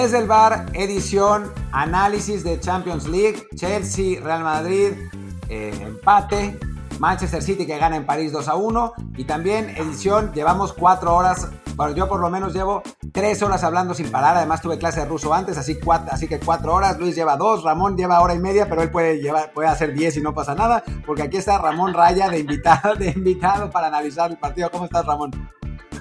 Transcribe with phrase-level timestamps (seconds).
[0.00, 4.92] Desde el bar, edición, análisis de Champions League, Chelsea, Real Madrid,
[5.48, 6.56] eh, empate,
[7.00, 11.48] Manchester City que gana en París 2 a 1 y también edición, llevamos cuatro horas,
[11.74, 12.80] bueno, yo por lo menos llevo
[13.10, 16.38] tres horas hablando sin parar, además tuve clase de ruso antes, así, cuatro, así que
[16.38, 19.20] cuatro horas, Luis lleva dos, Ramón lleva hora y media, pero él puede,
[19.52, 23.10] puede hacer diez y no pasa nada, porque aquí está Ramón Raya de invitado, de
[23.10, 24.70] invitado para analizar el partido.
[24.70, 25.32] ¿Cómo estás, Ramón?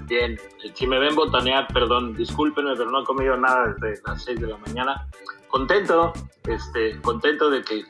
[0.08, 0.40] Bien,
[0.74, 4.48] si me ven botanear, perdón, discúlpenme, pero no he comido nada desde las 6 de
[4.48, 5.06] la mañana.
[5.50, 6.14] Contento,
[6.46, 7.84] este, contento de que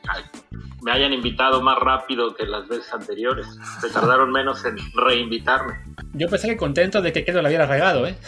[0.82, 3.46] me hayan invitado más rápido que las veces anteriores.
[3.80, 5.74] Se tardaron menos en reinvitarme.
[6.14, 8.18] Yo pensé que contento de que Kedo la hubiera regado, ¿eh?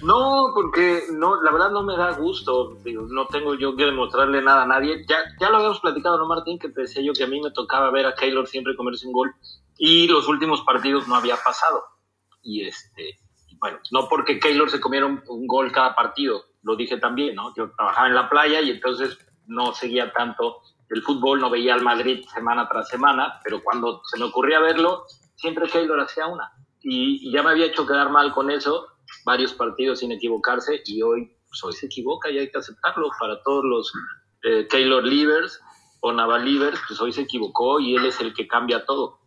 [0.00, 2.78] No, porque no, la verdad no me da gusto.
[3.10, 5.04] no tengo yo que demostrarle nada a nadie.
[5.06, 6.58] Ya, ya lo habíamos platicado, ¿no, Martín?
[6.58, 9.12] Que te decía yo que a mí me tocaba ver a Keylor siempre comerse un
[9.12, 9.34] gol
[9.78, 11.84] y los últimos partidos no había pasado.
[12.42, 13.18] Y este,
[13.60, 17.54] bueno, no porque Keylor se comiera un, gol cada partido, lo dije también, ¿no?
[17.56, 21.82] Yo trabajaba en la playa y entonces no seguía tanto el fútbol, no veía al
[21.82, 25.04] Madrid semana tras semana, pero cuando se me ocurría verlo,
[25.36, 26.50] siempre Keylor hacía una.
[26.80, 28.86] Y, ya me había hecho quedar mal con eso,
[29.24, 33.42] varios partidos sin equivocarse, y hoy, pues hoy se equivoca y hay que aceptarlo para
[33.42, 33.92] todos los
[34.42, 35.60] eh, Keylor Livers
[36.00, 39.17] o Naval Livers, pues hoy se equivocó y él es el que cambia todo.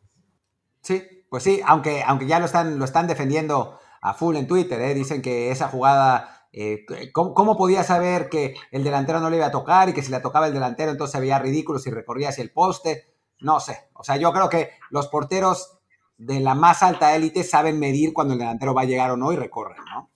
[0.82, 4.82] Sí, pues sí, aunque, aunque ya lo están, lo están defendiendo a full en Twitter,
[4.82, 4.94] ¿eh?
[4.94, 9.52] dicen que esa jugada, eh, ¿cómo, podía saber que el delantero no le iba a
[9.52, 12.44] tocar y que si le tocaba el delantero entonces se veía ridículo si recorría hacia
[12.44, 13.14] el poste?
[13.40, 15.80] No sé, o sea, yo creo que los porteros
[16.18, 19.32] de la más alta élite saben medir cuando el delantero va a llegar o no
[19.32, 20.10] y recorren, ¿no?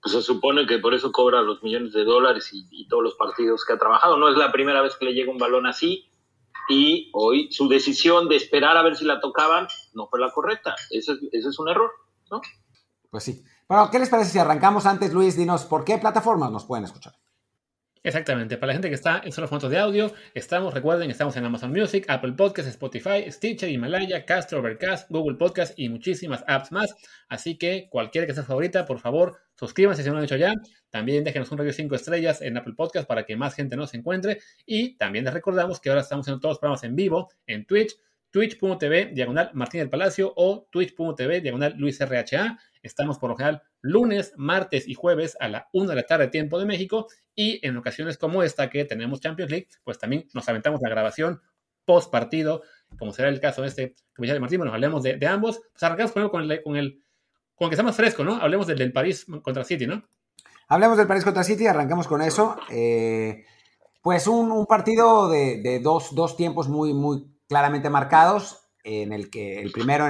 [0.00, 3.14] Pues se supone que por eso cobra los millones de dólares y, y todos los
[3.14, 4.18] partidos que ha trabajado.
[4.18, 6.10] No es la primera vez que le llega un balón así
[6.68, 10.74] y hoy su decisión de esperar a ver si la tocaban no fue la correcta.
[10.90, 11.90] Ese, es un error,
[12.30, 12.40] ¿no?
[13.10, 13.42] Pues sí.
[13.68, 15.36] Bueno, ¿qué les parece si arrancamos antes, Luis?
[15.36, 17.14] Dinos, ¿por qué plataformas nos pueden escuchar?
[18.06, 21.44] Exactamente, para la gente que está en solo fotos de audio, estamos, recuerden, estamos en
[21.46, 26.94] Amazon Music, Apple Podcasts, Spotify, Stitcher, Himalaya, Castro, Overcast, Google Podcasts y muchísimas apps más.
[27.30, 30.52] Así que cualquiera que sea favorita, por favor, suscríbanse si no lo han hecho ya.
[30.90, 34.38] También déjenos un radio 5 estrellas en Apple Podcast para que más gente nos encuentre.
[34.66, 37.96] Y también les recordamos que ahora estamos en todos los programas en vivo en Twitch,
[38.34, 42.58] twitch.tv diagonal Martín del Palacio o twitch.tv diagonal Luis RHA.
[42.82, 46.58] Estamos por lo general lunes, martes y jueves a la 1 de la tarde, tiempo
[46.58, 47.06] de México.
[47.36, 51.42] Y en ocasiones como esta que tenemos Champions League, pues también nos aventamos la grabación
[51.84, 52.62] post partido,
[52.98, 54.58] como será el caso de este comisario Martín.
[54.58, 55.60] Bueno, hablemos de, ambos.
[55.70, 57.04] Pues arrancamos con el, con el,
[57.54, 58.34] con que está más fresco, ¿no?
[58.34, 60.02] Hablemos del, del París contra City, ¿no?
[60.66, 62.56] Hablemos del París contra City, arrancamos con eso.
[62.68, 63.44] Eh,
[64.02, 69.72] pues un, partido de, dos, dos, tiempos muy, muy claramente marcados en el que el
[69.72, 70.06] primero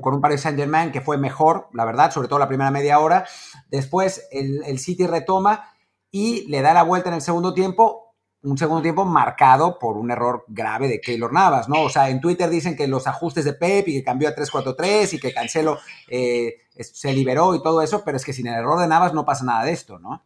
[0.00, 3.00] con un Paris Saint Germain que fue mejor, la verdad, sobre todo la primera media
[3.00, 3.26] hora.
[3.70, 5.68] Después el, City retoma
[6.10, 10.12] y le da la vuelta en el segundo tiempo, un segundo tiempo marcado por un
[10.12, 11.82] error grave de Keylor Navas, ¿no?
[11.82, 15.14] O sea, en Twitter dicen que los ajustes de Pep y que cambió a 3-4-3
[15.14, 18.78] y que Cancelo eh, se liberó y todo eso, pero es que sin el error
[18.78, 20.22] de Navas no pasa nada de esto, ¿no?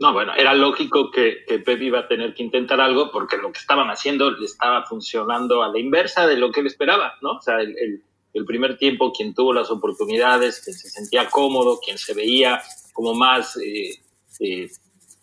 [0.00, 3.50] No, bueno, era lógico que, que, Pep iba a tener que intentar algo porque lo
[3.50, 7.32] que estaban haciendo le estaba funcionando a la inversa de lo que él esperaba, ¿no?
[7.32, 11.98] O sea, el, el, primer tiempo quien tuvo las oportunidades, quien se sentía cómodo, quien
[11.98, 14.00] se veía como más eh,
[14.38, 14.70] eh,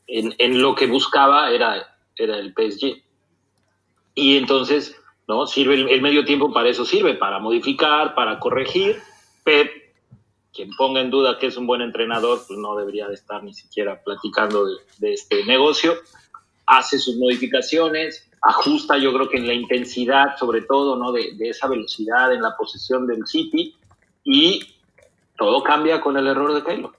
[0.08, 3.02] en, en, lo que buscaba era, era el PSG.
[4.14, 5.48] Y entonces, ¿no?
[5.48, 9.02] Sirve el, el medio tiempo para eso sirve, para modificar, para corregir.
[9.46, 9.85] Pep
[10.56, 13.54] quien ponga en duda que es un buen entrenador, pues no debería de estar ni
[13.54, 15.96] siquiera platicando de, este negocio.
[16.66, 21.12] Hace sus modificaciones, ajusta yo creo que en la intensidad, sobre todo, ¿no?
[21.12, 23.76] De, esa velocidad en la posesión del City
[24.24, 24.62] y
[25.38, 26.96] todo cambia con el error de Keylor.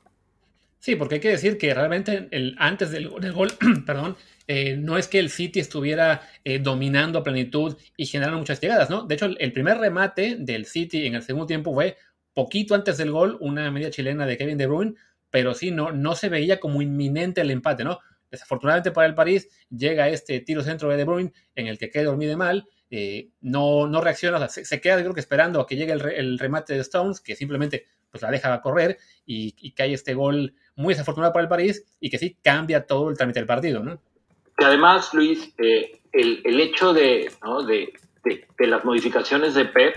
[0.79, 2.29] Sí, porque hay que decir que realmente
[2.59, 3.53] antes del, gol,
[3.87, 4.17] perdón,
[4.47, 8.89] eh, no es que el City estuviera eh, dominando a plenitud y generando muchas llegadas,
[8.89, 9.03] ¿no?
[9.03, 11.97] De hecho, el, primer remate del City en el segundo tiempo fue
[12.37, 14.95] poquito antes del gol, una media chilena de Kevin De Bruyne,
[15.31, 17.99] pero sí, no, no se veía como inminente el empate, ¿no?
[18.31, 22.05] Desafortunadamente para el París llega este tiro centro de De Bruyne en el que queda
[22.05, 26.39] dormido mal, eh, no, no reacciona, se, queda creo que esperando a que llegue el,
[26.39, 30.93] remate de Stones, que simplemente pues la deja correr y, y cae este gol muy
[30.93, 33.99] desafortunado para el París y que sí cambia todo el trámite del partido, ¿no?
[34.59, 37.31] Además, Luis, eh, el, el, hecho de,
[38.25, 39.95] de, las modificaciones de Pep,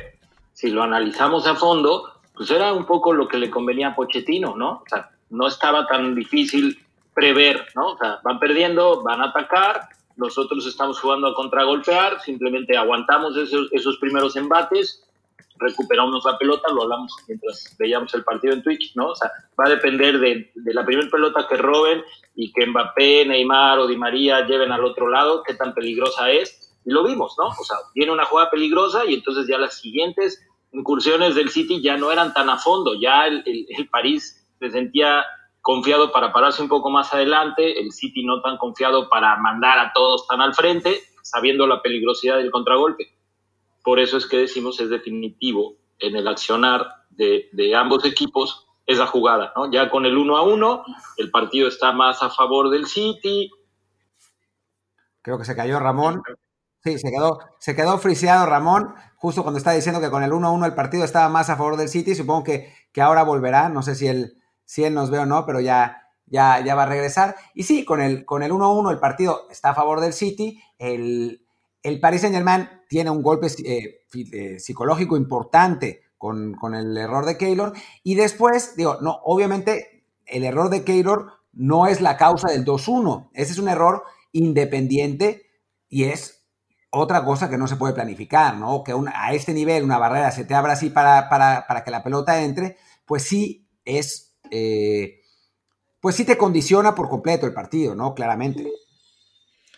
[0.54, 4.56] si lo analizamos a fondo, pues era un poco lo que le convenía a Pochettino,
[4.56, 4.82] ¿no?
[4.82, 6.80] O sea, no estaba tan difícil
[7.14, 7.90] prever, ¿no?
[7.90, 13.68] O sea, van perdiendo, van a atacar, nosotros estamos jugando a contragolpear, simplemente aguantamos esos,
[13.74, 15.04] esos primeros embates
[15.58, 19.08] recuperamos la pelota, lo hablamos mientras veíamos el partido en Twitch, ¿no?
[19.08, 22.02] O sea, va a depender de, de la primera pelota que roben
[22.36, 26.74] y que Mbappé, Neymar o Di María lleven al otro lado, qué tan peligrosa es.
[26.86, 27.48] Y lo vimos, ¿no?
[27.48, 30.42] O sea, viene una jugada peligrosa y entonces ya las siguientes
[30.72, 34.70] incursiones del City ya no eran tan a fondo, ya el, el, el París se
[34.70, 35.26] sentía
[35.62, 39.92] confiado para pararse un poco más adelante, el City no tan confiado para mandar a
[39.94, 43.16] todos tan al frente, sabiendo la peligrosidad del contragolpe.
[43.84, 49.06] Por eso es que decimos es definitivo en el accionar de, de ambos equipos esa
[49.06, 49.72] jugada, ¿no?
[49.72, 50.84] Ya con el uno a uno,
[51.18, 53.52] el partido está más a favor del City.
[55.22, 56.24] Creo que se cayó Ramón.
[56.84, 60.66] Sí, se quedó, se quedó friseado Ramón, justo cuando está diciendo que con el 1-1
[60.66, 62.16] el partido estaba más a favor del City.
[62.16, 63.70] Supongo que, que ahora volverá.
[63.70, 66.84] No sé si él, si él nos ve o no, pero ya, ya, ya va
[66.84, 67.36] a regresar.
[67.54, 70.14] Y sí, con el 1-1 con el, 1 -1, el partido está a favor del
[70.14, 70.62] City.
[70.78, 71.46] El,
[71.84, 77.26] el Paris Saint Germain tiene un golpe eh, eh, psicológico importante con, con, el error
[77.26, 77.74] de Keylor.
[78.04, 83.30] Y después, digo, no, obviamente el error de Keylor no es la causa del 2-1.
[83.34, 85.44] Ese es un error independiente
[85.90, 86.39] y es
[86.92, 88.84] otra cosa que no se puede planificar, ¿no?
[88.84, 92.04] Que a este nivel una barrera se te abra así para, para, para que la
[92.04, 95.22] pelota entre, pues sí es, eh,
[96.00, 98.16] pues sí te condiciona por completo el partido, ¿no?
[98.16, 98.72] Claramente.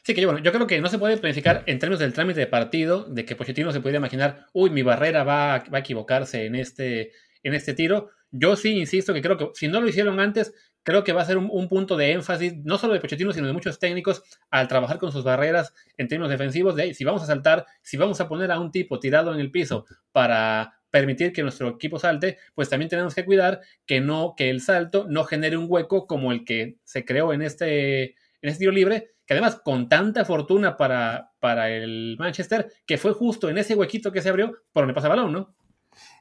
[0.04, 3.04] Sí, que yo creo que no se puede planificar en términos del trámite de partido,
[3.04, 7.12] de que Pochettino se pudiera imaginar, uy, mi barrera va, va a equivocarse en este,
[7.44, 8.10] en este tiro.
[8.32, 11.26] Yo sí insisto que creo que si no lo hicieron antes, creo que va a
[11.26, 14.68] ser un, un, punto de énfasis, no solo de Pochettino, sino de muchos técnicos, al
[14.68, 18.28] trabajar con sus barreras en términos defensivos, de si vamos a saltar, si vamos a
[18.28, 22.70] poner a un tipo tirado en el piso para permitir que nuestro equipo salte, pues
[22.70, 26.46] también tenemos que cuidar que no, que el salto no genere un hueco como el
[26.46, 31.32] que se creó en este, en este tiro libre, que además con tanta fortuna para,
[31.40, 35.08] para el Manchester, que fue justo en ese huequito que se abrió por donde pasa
[35.08, 35.56] balón, ¿no?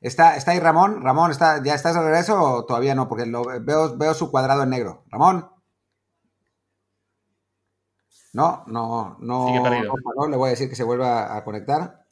[0.01, 1.03] ¿Está, ¿Está ahí Ramón?
[1.03, 3.09] Ramón, ¿está, ¿ya estás de regreso o todavía no?
[3.09, 5.05] Porque lo, veo, veo su cuadrado en negro.
[5.11, 5.49] Ramón.
[8.33, 12.05] No, no, no, no, Le voy a decir que se vuelva a conectar.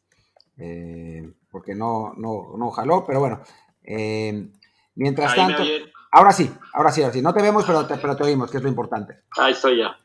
[0.58, 3.40] Eh, porque no, no, no jaló, pero bueno.
[3.82, 4.48] Eh,
[4.96, 5.62] mientras Ahí tanto.
[6.10, 7.22] Ahora sí, ahora sí, ahora sí.
[7.22, 9.20] No te vemos, pero te, pero te oímos, que es lo importante.
[9.38, 9.96] Ahí estoy ya.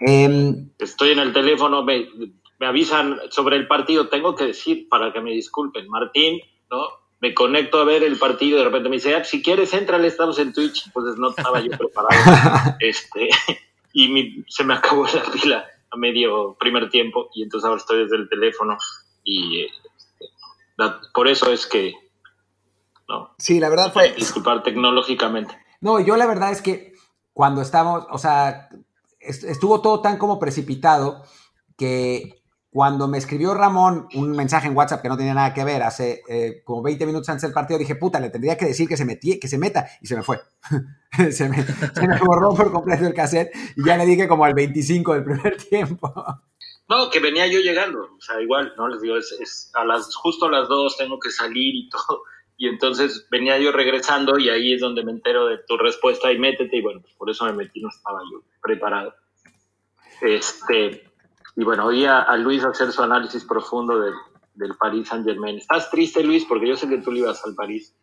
[0.00, 2.06] Eh, estoy en el teléfono, me,
[2.58, 4.08] me avisan sobre el partido.
[4.08, 6.40] Tengo que decir, para que me disculpen, Martín
[6.72, 6.88] ¿no?
[7.20, 10.08] Me conecto a ver el partido y de repente me dice, ah, si quieres, entrale,
[10.08, 10.86] estamos en Twitch.
[10.86, 12.76] Entonces no estaba yo preparado.
[12.80, 13.28] este,
[13.92, 18.02] y mi, se me acabó la pila a medio primer tiempo y entonces ahora estoy
[18.02, 18.76] desde el teléfono
[19.22, 20.30] y este,
[20.76, 21.92] la, por eso es que...
[23.08, 24.14] No, sí, la verdad fue...
[24.14, 25.56] Disculpar tecnológicamente.
[25.80, 26.94] No, yo la verdad es que
[27.32, 28.68] cuando estamos, o sea,
[29.20, 31.22] estuvo todo tan como precipitado
[31.76, 32.41] que
[32.72, 36.22] cuando me escribió Ramón un mensaje en WhatsApp que no tenía nada que ver hace
[36.26, 39.04] eh, como 20 minutos antes del partido, dije, puta, le tendría que decir que se,
[39.04, 40.40] metí, que se meta y se me fue.
[41.30, 44.54] se, me, se, me, borró por completo el cassette y ya le dije como al
[44.54, 46.14] 25 del primer tiempo.
[46.88, 48.88] No, que venía yo llegando, o sea, igual, ¿no?
[48.88, 52.22] Les digo, es, es a las, justo a las dos tengo que salir y todo.
[52.56, 56.38] Y entonces venía yo regresando y ahí es donde me entero de tu respuesta y
[56.38, 59.14] métete y bueno, pues por eso me metí, no estaba yo preparado.
[60.22, 61.11] Este,
[61.56, 64.14] y bueno, oía a Luis hacer su análisis profundo del,
[64.54, 65.58] del Paris Saint Germain.
[65.58, 66.44] ¿Estás triste, Luis?
[66.44, 67.94] Porque yo sé que tú le ibas al París.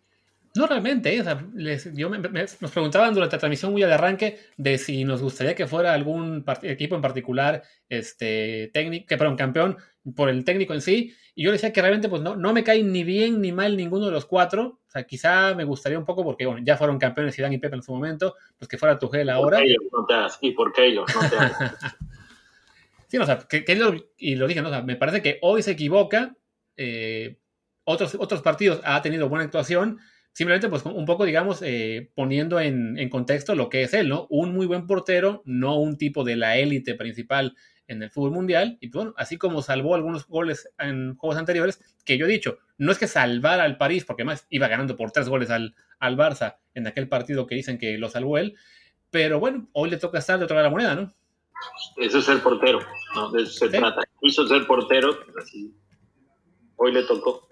[0.55, 1.21] No, realmente, ¿eh?
[1.21, 4.79] o sea, les, yo me, me, nos preguntaban durante la transmisión muy de arranque de
[4.79, 9.77] si nos gustaría que fuera algún equipo en particular, este, técnico, que perdón, campeón
[10.15, 12.81] por el técnico en sí, y yo decía que realmente pues no, no me cae
[12.81, 16.23] ni bien ni mal ninguno de los cuatro, o sea, quizá me gustaría un poco
[16.23, 19.29] porque, bueno, ya fueron campeones Zidane y Pepe en su momento, pues que fuera Tuchel
[19.29, 19.59] ahora.
[19.59, 21.35] ¿Por qué no te ¿Y por qué ellos no te
[23.09, 24.69] Sí, o sea, que, lo, y lo dije, ¿no?
[24.69, 26.37] O sea, me parece que hoy se equivoca,
[26.77, 27.39] eh,
[27.83, 29.97] otros, otros partidos ha tenido buena actuación,
[30.31, 34.27] simplemente pues un poco, digamos, eh, poniendo en, contexto lo que es él, ¿no?
[34.29, 37.55] Un muy buen portero, no un tipo de la élite principal
[37.87, 42.19] en el fútbol mundial, y bueno, así como salvó algunos goles en juegos anteriores, que
[42.19, 45.27] yo he dicho, no es que salvara al París, porque además iba ganando por tres
[45.27, 48.55] goles al, al Barça en aquel partido que dicen que lo salvó él,
[49.09, 51.11] pero bueno, hoy le toca estar de otra la moneda, ¿no?
[51.97, 52.79] Eso es ser portero,
[53.15, 53.31] ¿no?
[53.31, 53.77] De eso se ¿Sí?
[53.77, 54.01] trata.
[54.21, 55.73] Hizo ser portero, así.
[56.77, 57.47] Hoy le tocó.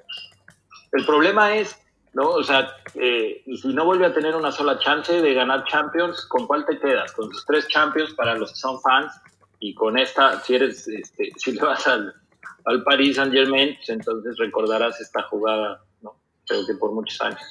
[0.93, 1.77] El problema es,
[2.13, 2.29] ¿no?
[2.29, 6.47] O sea, eh, si no vuelve a tener una sola chance de ganar Champions, ¿con
[6.47, 7.11] cuál te quedas?
[7.13, 9.13] Con tus tres Champions para los que son fans
[9.59, 12.13] y con esta, si eres, este, si le vas al,
[12.65, 16.21] al Paris Saint Germain, pues entonces recordarás esta jugada, ¿no?
[16.47, 17.41] Creo que por muchos años.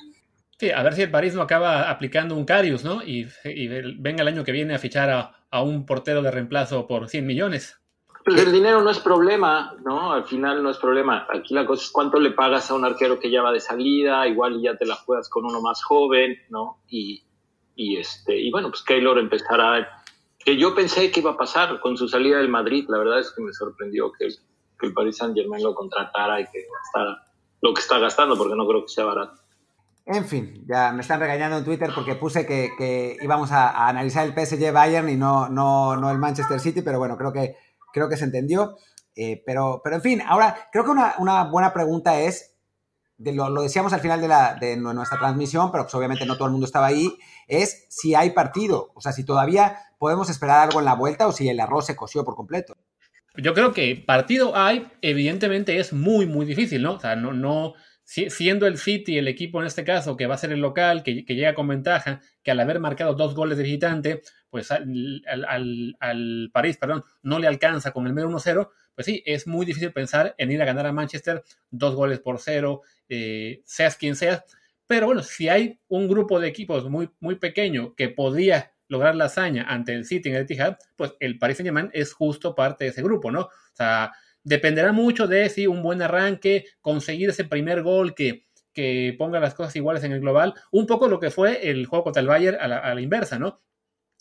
[0.58, 3.02] Sí, a ver si el París no acaba aplicando un Carius, ¿no?
[3.02, 6.86] Y, y venga el año que viene a fichar a, a, un portero de reemplazo
[6.86, 7.80] por 100 millones.
[8.24, 10.12] Pues el dinero no es problema, ¿no?
[10.12, 11.26] Al final no es problema.
[11.32, 14.26] Aquí la cosa es cuánto le pagas a un arquero que ya va de salida,
[14.26, 16.82] igual ya te la juegas con uno más joven, ¿no?
[16.88, 17.22] Y,
[17.76, 20.02] y este, y bueno, pues Keylor empezará,
[20.38, 23.30] que yo pensé que iba a pasar con su salida del Madrid, la verdad es
[23.30, 24.28] que me sorprendió que,
[24.78, 27.22] que el Paris Saint Germain lo contratara y que gastara
[27.62, 29.45] lo que está gastando, porque no creo que sea barato.
[30.06, 34.34] En fin, ya me están regañando en Twitter porque puse que, íbamos a, analizar el
[34.34, 37.56] PSG Bayern y no, no, no el Manchester City, pero bueno, creo que,
[37.92, 38.76] creo que se entendió.
[39.16, 42.54] Eh, pero, pero en fin, ahora creo que una, buena pregunta es,
[43.18, 46.46] lo, lo, decíamos al final de, la, de nuestra transmisión, pero pues obviamente no todo
[46.46, 47.10] el mundo estaba ahí,
[47.48, 51.32] es si hay partido, o sea, si todavía podemos esperar algo en la vuelta o
[51.32, 52.76] si el arroz se coció por completo.
[53.38, 56.94] Yo creo que partido hay, evidentemente es muy, muy difícil, ¿no?
[56.94, 57.74] O sea, no, no,
[58.06, 61.24] siendo el City el equipo en este caso que va a ser el local, que,
[61.24, 67.02] llega con ventaja, que al haber marcado dos goles de visitante, pues al, París, perdón,
[67.22, 70.62] no le alcanza con el medio 1-0, pues sí, es muy difícil pensar en ir
[70.62, 74.44] a ganar a Manchester dos goles por cero, eh, seas quien seas.
[74.86, 79.24] Pero bueno, si hay un grupo de equipos muy, muy pequeño que podía lograr la
[79.24, 82.90] hazaña ante el City en el Etihad, pues el Paris Saint-Germain es justo parte de
[82.90, 83.40] ese grupo, ¿no?
[83.40, 84.12] O sea,
[84.46, 89.54] dependerá mucho de si un buen arranque, conseguir ese primer gol que, que ponga las
[89.54, 92.56] cosas iguales en el global, un poco lo que fue el juego contra el Bayern
[92.60, 93.60] a la, inversa, ¿no?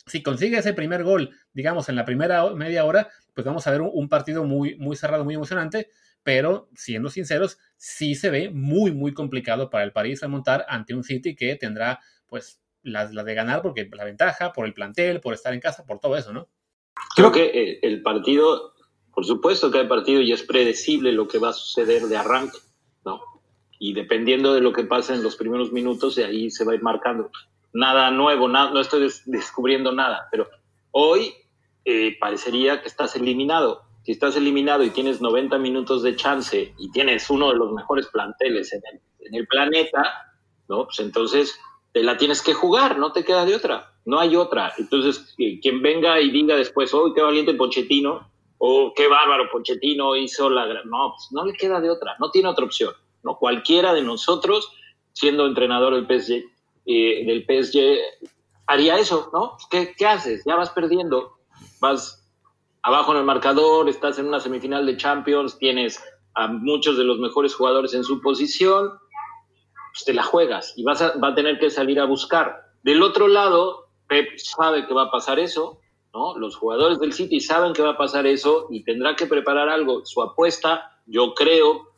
[0.07, 3.81] Si consigue ese primer gol, digamos, en la primera media hora, pues vamos a ver
[3.81, 5.89] un, partido muy, muy cerrado, muy emocionante,
[6.23, 11.03] pero siendo sinceros, sí se ve muy, muy complicado para el París remontar ante un
[11.03, 15.35] City que tendrá, pues, la, la, de ganar porque la ventaja, por el plantel, por
[15.35, 16.49] estar en casa, por todo eso, ¿no?
[17.15, 18.74] Creo que eh, el partido
[19.15, 22.57] por supuesto que hay partido y es predecible lo que va a suceder de arranque,
[23.05, 23.21] ¿no?
[23.79, 26.75] Y dependiendo de lo que pase en los primeros minutos, de ahí se va a
[26.75, 27.31] ir marcando.
[27.73, 30.49] Nada nuevo, no estoy descubriendo nada, pero
[30.91, 31.33] hoy
[31.85, 33.83] eh, parecería que estás eliminado.
[34.03, 38.07] Si estás eliminado y tienes 90 minutos de chance y tienes uno de los mejores
[38.07, 38.81] planteles en
[39.33, 40.33] el, planeta,
[40.67, 40.85] ¿no?
[40.85, 41.57] Pues entonces
[41.93, 44.73] te la tienes que jugar, no te queda de otra, no hay otra.
[44.77, 48.29] Entonces, eh, quien venga y diga después, hoy qué valiente Pochettino,
[48.67, 50.65] o qué bárbaro, Pochettino hizo la...
[50.85, 52.93] No, pues no le queda de otra, no tiene otra opción.
[53.23, 53.37] ¿no?
[53.37, 54.71] Cualquiera de nosotros,
[55.13, 56.43] siendo entrenador del PSG,
[56.87, 57.45] eh,
[58.65, 59.55] haría eso, ¿no?
[59.69, 60.43] ¿Qué, ¿Qué haces?
[60.45, 61.37] Ya vas perdiendo,
[61.79, 62.27] vas
[62.81, 66.03] abajo en el marcador, estás en una semifinal de Champions, tienes
[66.33, 68.93] a muchos de los mejores jugadores en su posición,
[69.93, 72.63] pues te la juegas y vas a, va a tener que salir a buscar.
[72.81, 75.79] Del otro lado, Pep sabe que va a pasar eso,
[76.37, 80.05] los jugadores del City saben que va a pasar eso y tendrá que preparar algo.
[80.05, 81.89] Su apuesta, yo creo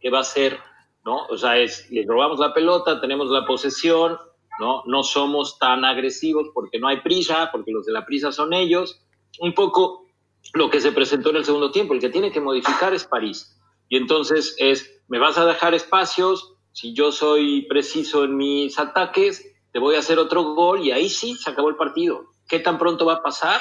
[0.00, 0.58] que va a ser,
[1.04, 1.26] ¿no?
[1.30, 4.18] O sea, es, le robamos la pelota, tenemos la posesión,
[4.60, 4.82] ¿no?
[4.86, 9.00] No somos tan agresivos porque no hay prisa, porque los de la prisa son ellos.
[9.40, 10.04] Un poco
[10.52, 13.58] lo que se presentó en el segundo tiempo, el que tiene que modificar es París.
[13.88, 19.50] Y entonces es, me vas a dejar espacios, si yo soy preciso en mis ataques,
[19.72, 22.33] te voy a hacer otro gol y ahí sí se acabó el partido.
[22.54, 23.60] ¿Qué tan pronto va a pasar?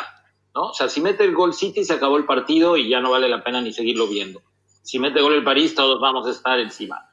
[0.53, 0.69] ¿No?
[0.69, 3.27] O sea, si mete el gol City se acabó el partido y ya no vale
[3.27, 4.43] la pena ni seguirlo viendo.
[4.83, 7.09] Si mete gol el París, todos vamos a estar encima.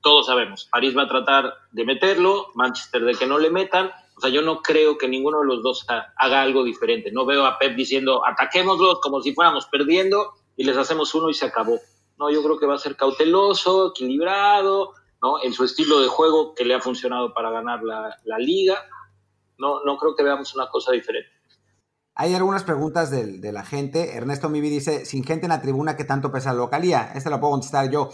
[0.00, 3.90] Todos sabemos, París va a tratar de meterlo, Manchester de que no le metan.
[4.16, 7.10] O sea, yo no creo que ninguno de los dos haga algo diferente.
[7.10, 11.34] No veo a Pep diciendo, ataquémoslos como si fuéramos perdiendo y les hacemos uno y
[11.34, 11.80] se acabó.
[12.18, 15.42] No, yo creo que va a ser cauteloso, equilibrado, ¿no?
[15.42, 18.80] En su estilo de juego que le ha funcionado para ganar la, la liga
[19.58, 21.30] no, no creo que veamos una cosa diferente.
[22.18, 24.16] Hay algunas preguntas de, la gente.
[24.16, 27.12] Ernesto Mivi dice, sin gente en la tribuna, ¿qué tanto pesa la localía?
[27.14, 28.08] Esta lo puedo contestar yo.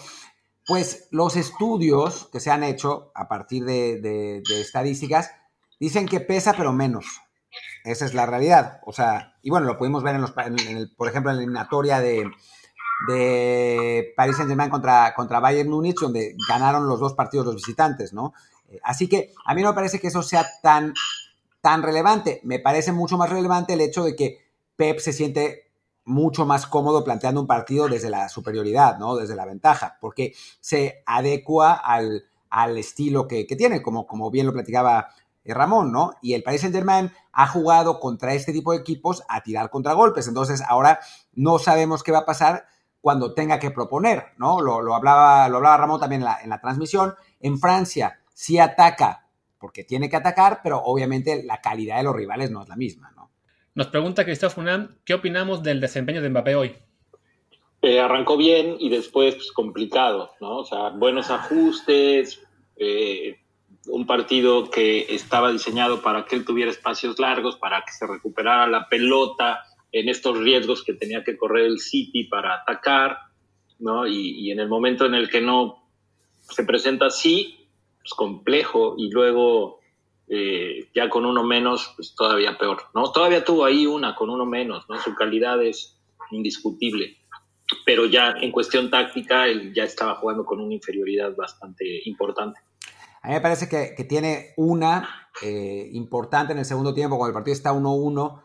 [0.66, 5.30] Pues los estudios que se han hecho a partir de, estadísticas
[5.78, 7.06] dicen que pesa, pero menos.
[7.84, 8.80] Esa es la realidad.
[8.86, 12.28] O sea, y bueno, lo pudimos ver en, los, por ejemplo, en la eliminatoria de,
[13.06, 18.32] de Paris Saint-Germain contra, contra Bayern Múnich, donde ganaron los dos partidos los visitantes, ¿no?
[18.68, 20.92] Eh, así que a mí no me parece que eso sea tan
[21.62, 22.40] tan relevante.
[22.44, 24.38] Me parece mucho más relevante el hecho de que
[24.76, 25.70] Pep se siente
[26.04, 29.16] mucho más cómodo planteando un partido desde la superioridad, ¿no?
[29.16, 32.24] Desde la ventaja, porque se adecua al,
[32.76, 35.08] estilo que, tiene, como, como bien lo platicaba
[35.44, 36.14] eh, Ramón, ¿no?
[36.20, 40.26] Y el Paris Saint-Germain ha jugado contra este tipo de equipos a tirar contragolpes.
[40.26, 40.98] Entonces, ahora
[41.32, 42.66] no sabemos qué va a pasar
[43.00, 44.60] cuando tenga que proponer, ¿no?
[44.60, 47.14] Lo, hablaba, lo hablaba Ramón también en la, en la transmisión.
[47.40, 49.21] En Francia, si ataca
[49.62, 53.12] porque tiene que atacar, pero obviamente la calidad de los rivales no es la misma,
[53.16, 53.30] ¿no?
[53.74, 56.74] Nos pregunta Cristóbal Funán, ¿qué opinamos del desempeño de Mbappé hoy?
[57.80, 60.58] Eh, arrancó bien y después pues, complicado, ¿no?
[60.58, 62.42] O sea, buenos ajustes,
[62.76, 63.38] eh,
[63.86, 68.66] un partido que estaba diseñado para que él tuviera espacios largos, para que se recuperara
[68.66, 73.18] la pelota, en estos riesgos que tenía que correr el City para atacar,
[73.78, 74.06] ¿no?
[74.06, 75.84] Y, en el momento en el que no
[76.40, 77.61] se presenta así,
[78.02, 79.80] pues complejo, y luego
[80.28, 83.12] eh, ya con uno menos, pues todavía peor, ¿no?
[83.12, 85.00] Todavía tuvo ahí una con uno menos, ¿no?
[85.00, 85.98] Su calidad es
[86.30, 87.18] indiscutible,
[87.84, 92.60] pero ya en cuestión táctica, él ya estaba jugando con una inferioridad bastante importante.
[93.22, 97.34] A mí me parece que, tiene una eh, importante en el segundo tiempo, cuando el
[97.34, 98.42] partido está 1-1,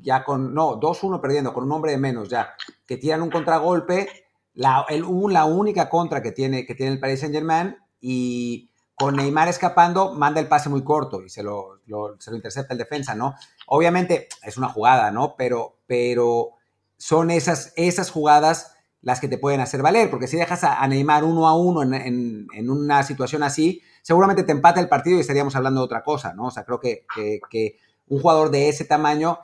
[0.00, 2.54] ya con, no, 2-1 perdiendo, con un hombre de menos ya,
[2.86, 4.08] que tiran un contragolpe,
[4.54, 9.16] la, el, la única contra que tiene, que tiene el Paris Saint Germain, y con
[9.16, 11.80] Neymar escapando, manda el pase muy corto y se lo,
[12.18, 13.34] se lo intercepta el defensa, ¿no?
[13.66, 15.34] Obviamente es una jugada, ¿no?
[15.36, 16.52] Pero, pero
[16.96, 18.72] son esas, esas jugadas
[19.02, 22.70] las que te pueden hacer valer, porque si dejas a, Neymar uno a uno en,
[22.70, 26.46] una situación así, seguramente te empata el partido y estaríamos hablando de otra cosa, ¿no?
[26.46, 27.04] O sea, creo que,
[27.50, 27.76] que
[28.08, 29.38] un jugador de ese tamaño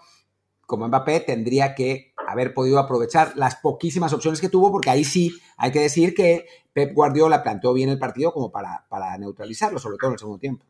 [0.66, 5.32] como Mbappé tendría que haber podido aprovechar las poquísimas opciones que tuvo, porque ahí sí
[5.56, 9.98] hay que decir que Pep Guardiola planteó bien el partido como para, para neutralizarlo, sobre
[9.98, 10.64] todo en el segundo tiempo.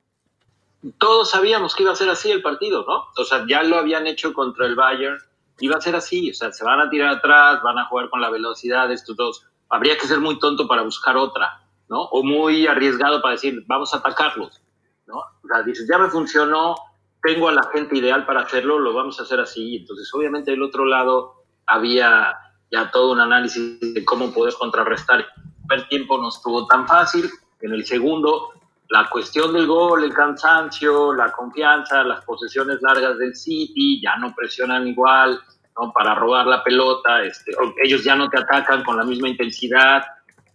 [0.98, 3.04] Todos sabíamos que iba a ser así el partido, ¿no?
[3.16, 5.16] O sea, ya lo habían hecho contra el Bayern,
[5.60, 8.20] iba a ser así, o sea, se van a tirar atrás, van a jugar con
[8.20, 9.46] la velocidad de estos dos.
[9.68, 12.02] Habría que ser muy tonto para buscar otra, ¿no?
[12.06, 14.60] O muy arriesgado para decir, vamos a atacarlos,
[15.06, 15.18] ¿no?
[15.18, 16.74] O sea, dices, ya me funcionó,
[17.22, 19.76] tengo a la gente ideal para hacerlo, lo vamos a hacer así.
[19.76, 22.34] Entonces, obviamente, del otro lado había
[22.70, 25.20] ya todo un análisis de cómo poder contrarrestar.
[25.20, 25.26] El
[25.66, 27.30] primer tiempo no estuvo tan fácil.
[27.60, 28.52] En el segundo,
[28.88, 34.34] la cuestión del gol, el cansancio, la confianza, las posesiones largas del City, ya no
[34.34, 35.40] presionan igual
[35.78, 35.92] ¿no?
[35.92, 37.22] para robar la pelota.
[37.22, 37.52] Este,
[37.84, 40.04] ellos ya no te atacan con la misma intensidad,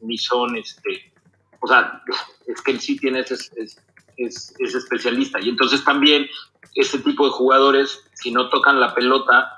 [0.02, 1.14] ni son, este,
[1.60, 2.02] o sea,
[2.48, 3.52] es que el City en ese es,
[4.18, 5.40] es, es especialista.
[5.40, 6.28] Y entonces también
[6.76, 9.57] este tipo de jugadores, si no tocan la pelota,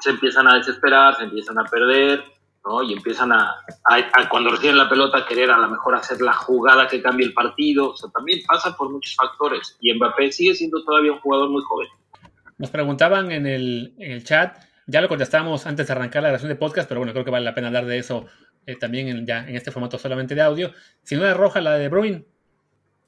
[0.00, 2.24] se empiezan a desesperar, se empiezan a perder,
[2.64, 2.82] ¿no?
[2.82, 3.56] Y empiezan a,
[4.30, 7.32] cuando reciben la pelota, a querer a lo mejor hacer la jugada que cambie el
[7.32, 7.90] partido.
[7.90, 9.76] O sea, también pasa por muchos factores.
[9.80, 11.88] Y Mbappé sigue siendo todavía un jugador muy joven.
[12.58, 16.48] Nos preguntaban en el, en el chat, ya lo contestamos antes de arrancar la grabación
[16.48, 18.26] de podcast, pero bueno, creo que vale la pena hablar de eso
[18.66, 20.72] eh, también en, ya en este formato solamente de audio.
[21.02, 22.26] Si no era roja la de Bruin.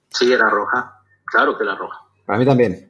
[0.08, 1.02] Sí, era roja.
[1.24, 2.00] Claro que era roja.
[2.26, 2.89] Para mí también.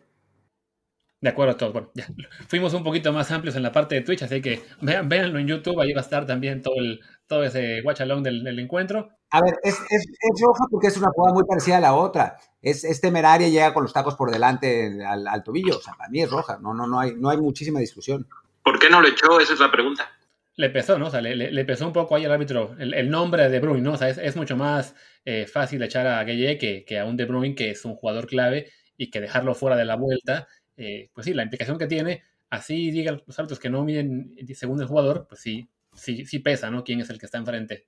[1.21, 1.73] De acuerdo a todos.
[1.73, 2.07] Bueno, ya
[2.49, 5.47] fuimos un poquito más amplios en la parte de Twitch, así que vean, véanlo en
[5.47, 9.11] YouTube, ahí va a estar también todo, el, todo ese watch along del, encuentro.
[9.31, 10.07] A ver, es, es,
[10.41, 12.37] roja porque es una jugada muy parecida a la otra.
[12.63, 15.77] Es, es temeraria y llega con los tacos por delante al, tobillo.
[15.77, 16.59] O sea, para mí es roja.
[16.61, 18.27] No, no, no, hay, no hay muchísima discusión.
[18.65, 19.39] ¿Por qué no le echó?
[19.39, 20.11] Esa es la pregunta.
[20.57, 21.07] Le pesó, ¿no?
[21.07, 23.83] O sea, le, le, pesó un poco ahí al árbitro el, nombre de De Bruyne,
[23.83, 23.93] ¿no?
[23.93, 27.17] O sea, es, es mucho más eh, fácil echar a Gueye que, que a un
[27.17, 30.49] De Bruyne que es un jugador clave y que dejarlo fuera de la vuelta
[30.81, 34.81] eh, pues sí, la implicación que tiene, así digan los árbitros que no miden según
[34.81, 36.85] el jugador, pues sí, sí, sí pesa, ¿no?
[36.85, 37.87] ¿Quién es el que está enfrente?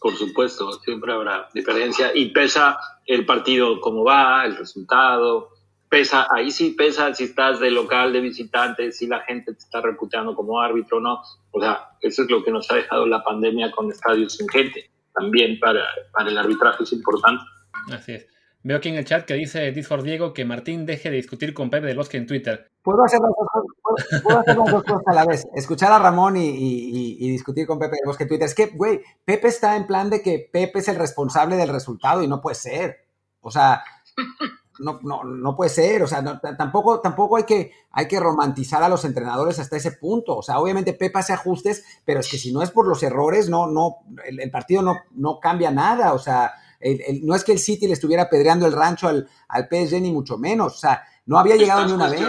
[0.00, 5.48] Por supuesto, siempre habrá diferencia y pesa el partido cómo va, el resultado,
[5.88, 9.80] pesa, ahí sí pesa si estás de local, de visitante, si la gente te está
[9.80, 11.20] reputando como árbitro, ¿no?
[11.50, 14.88] O sea, eso es lo que nos ha dejado la pandemia con estadios sin gente.
[15.12, 17.42] También para, para el arbitraje es importante.
[17.90, 18.37] Así es.
[18.64, 21.70] Veo aquí en el chat que dice Discord Diego que Martín deje de discutir con
[21.70, 22.70] Pepe del Bosque en Twitter.
[22.82, 25.46] Puedo hacer las dos, cosas a la vez.
[25.54, 28.46] Escuchar a Ramón y, discutir con Pepe del Bosque en Twitter.
[28.46, 32.20] Es que, güey, Pepe está en plan de que Pepe es el responsable del resultado
[32.22, 33.06] y no puede ser.
[33.40, 33.84] O sea,
[34.80, 36.02] no, no, no puede ser.
[36.02, 40.36] O sea, tampoco, tampoco hay, que, hay que romantizar a los entrenadores hasta ese punto.
[40.36, 43.48] O sea, obviamente Pepe hace ajustes, pero es que si no es por los errores,
[43.48, 46.12] no, no, el, el partido no, no cambia nada.
[46.12, 46.54] O sea,
[47.22, 50.38] no es que el City le estuviera apedreando el rancho al, al PSG, ni mucho
[50.38, 50.76] menos.
[50.76, 52.20] O sea, no había llegado ni una vez.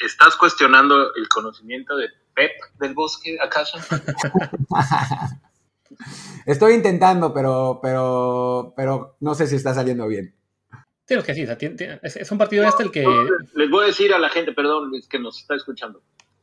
[0.00, 3.78] ¿Estás cuestionando el conocimiento de Pep del Bosque, acaso?
[6.46, 10.34] Estoy intentando, pero, pero, pero no sé si está saliendo bien.
[11.06, 11.44] Sí, que sí,
[12.02, 13.04] es, un partido este el que...
[13.54, 16.02] les voy a decir a la gente, perdón, es que nos está escuchando.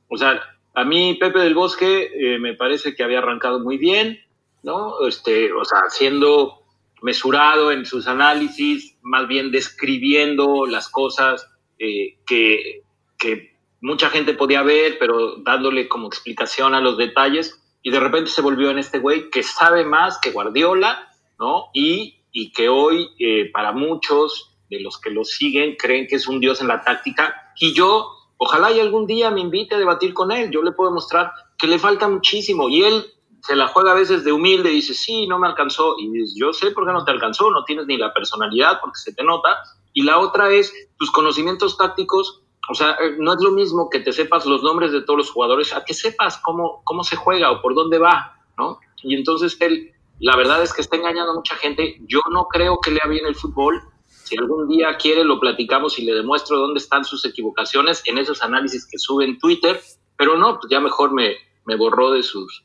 [0.09, 0.39] O sea,
[0.75, 4.19] a mí Pepe del Bosque eh, me parece que había arrancado muy bien,
[4.61, 5.07] ¿no?
[5.07, 6.58] Este, o sea, siendo
[7.01, 12.83] mesurado en sus análisis, más bien describiendo las cosas eh, que,
[13.81, 18.41] mucha gente podía ver, pero dándole como explicación a los detalles, y de repente se
[18.41, 21.07] volvió en este güey que sabe más que Guardiola,
[21.39, 21.67] ¿no?
[21.73, 26.27] Y, y que hoy, eh, para muchos de los que lo siguen, creen que es
[26.27, 30.13] un dios en la táctica, y yo, ojalá y algún día me invite a debatir
[30.13, 33.05] con él, yo le puedo mostrar que le falta muchísimo, y él
[33.41, 36.53] se la juega a veces de humilde, dice, sí, no me alcanzó, y dices, yo
[36.53, 39.57] sé por qué no te alcanzó, no tienes ni la personalidad porque se te nota,
[39.93, 43.99] y la otra es, tus conocimientos tácticos O sea, eh, no es lo mismo que
[43.99, 47.51] te sepas los nombres de todos los jugadores a que sepas cómo, cómo se juega
[47.51, 48.79] o por dónde va, ¿no?
[49.01, 51.97] Y entonces él, la verdad es que está engañando a mucha gente.
[52.07, 53.81] Yo no creo que lea bien el fútbol.
[54.05, 58.43] Si algún día quiere, lo platicamos y le demuestro dónde están sus equivocaciones en esos
[58.43, 59.81] análisis que sube en Twitter.
[60.15, 62.63] Pero no, pues ya mejor me, me borró de sus.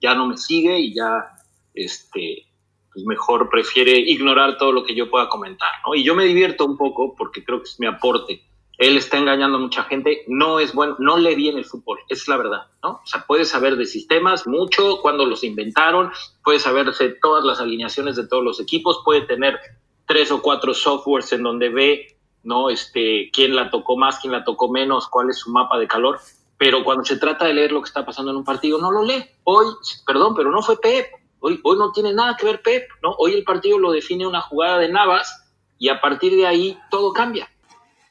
[0.00, 1.36] Ya no me sigue y ya,
[1.74, 2.46] este,
[2.92, 5.94] pues mejor prefiere ignorar todo lo que yo pueda comentar, ¿no?
[5.94, 8.42] Y yo me divierto un poco porque creo que es mi aporte
[8.78, 12.28] él está engañando a mucha gente, no es bueno, no lee bien el fútbol, es
[12.28, 12.90] la verdad, ¿no?
[12.90, 16.12] O sea, puede saber de sistemas mucho, cuando los inventaron,
[16.44, 19.58] puede saberse todas las alineaciones de todos los equipos, puede tener
[20.06, 22.70] tres o cuatro softwares en donde ve, ¿no?
[22.70, 26.20] Este, quién la tocó más, quién la tocó menos, cuál es su mapa de calor,
[26.58, 29.04] pero cuando se trata de leer lo que está pasando en un partido, no lo
[29.04, 29.24] lee.
[29.44, 29.66] Hoy,
[30.06, 31.06] perdón, pero no fue Pep,
[31.40, 33.12] hoy, hoy no tiene nada que ver Pep, ¿no?
[33.18, 37.12] Hoy el partido lo define una jugada de Navas y a partir de ahí todo
[37.12, 37.48] cambia.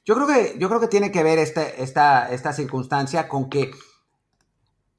[0.06, 3.72] Yo creo que, yo creo que tiene que ver este, esta, esta circunstancia con que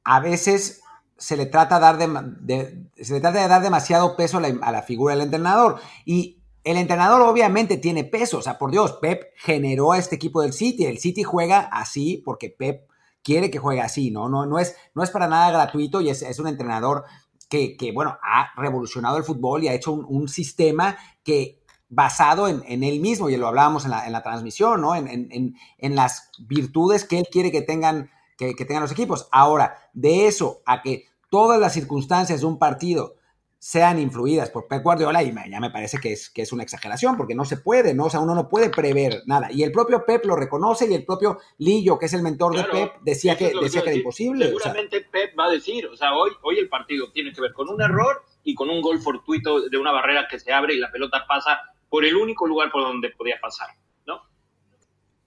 [0.04, 0.82] a veces
[1.16, 5.24] se le trata, de, se le trata de dar demasiado peso a la, figura del
[5.24, 5.80] entrenador.
[6.04, 8.38] Y el entrenador obviamente tiene peso.
[8.38, 10.84] O sea, por Dios, Pep generó a este equipo del City.
[10.84, 12.87] El City juega así porque Pep
[13.22, 14.28] quiere que juegue así, ¿no?
[14.28, 17.04] No, no, es, no es para nada gratuito y es, un entrenador
[17.48, 23.00] que, bueno, ha revolucionado el fútbol y ha hecho un, sistema que basado en, él
[23.00, 24.94] mismo, y lo hablábamos en la, transmisión, ¿no?
[24.94, 25.54] En,
[25.94, 29.28] las virtudes que él quiere que tengan, que, tengan los equipos.
[29.32, 33.17] Ahora, de eso a que todas las circunstancias de un partido
[33.58, 37.16] sean influidas por Pep Guardiola, y ya me parece que es, que es una exageración,
[37.16, 38.04] porque no se puede, ¿no?
[38.04, 39.50] O sea, uno no puede prever nada.
[39.50, 42.64] Y el propio Pep lo reconoce, y el propio Lillo, que es el mentor de
[42.64, 44.46] Pep, decía que, decía que era imposible.
[44.46, 47.68] Seguramente Pep va a decir, o sea, hoy, hoy el partido tiene que ver con
[47.68, 50.90] un error y con un gol fortuito de una barrera que se abre y la
[50.90, 53.68] pelota pasa por el único lugar por donde podía pasar,
[54.06, 54.22] ¿no?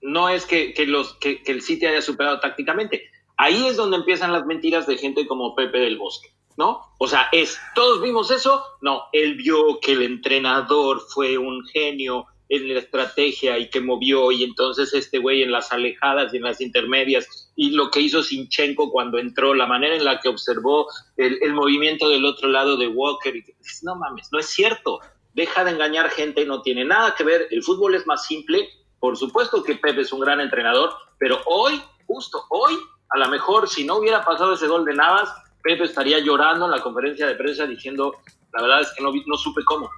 [0.02, 3.10] No es que, los, que, el City haya superado tácticamente.
[3.38, 6.93] Ahí es donde empiezan las mentiras de gente como Pepe del Bosque, ¿no?
[6.97, 8.63] O sea, es, ¿todos vimos eso?
[8.81, 14.31] No, él vio que el entrenador fue un genio en la estrategia y que movió,
[14.31, 18.21] y entonces este güey en las alejadas y en las intermedias, y lo que hizo
[18.21, 22.87] Sinchenko cuando entró, la manera en la que observó el, movimiento del otro lado de
[22.87, 23.43] Walker, y,
[23.83, 24.99] no mames, no es cierto
[25.33, 29.17] deja de engañar gente, no tiene nada que ver, el fútbol es más simple, por
[29.17, 32.77] supuesto que Pepe es un gran entrenador, pero hoy, justo hoy,
[33.09, 35.29] a lo mejor si no hubiera pasado ese gol de Navas,
[35.62, 38.15] Pepe estaría llorando en la conferencia de prensa diciendo,
[38.54, 39.89] la verdad es que no, no supe cómo.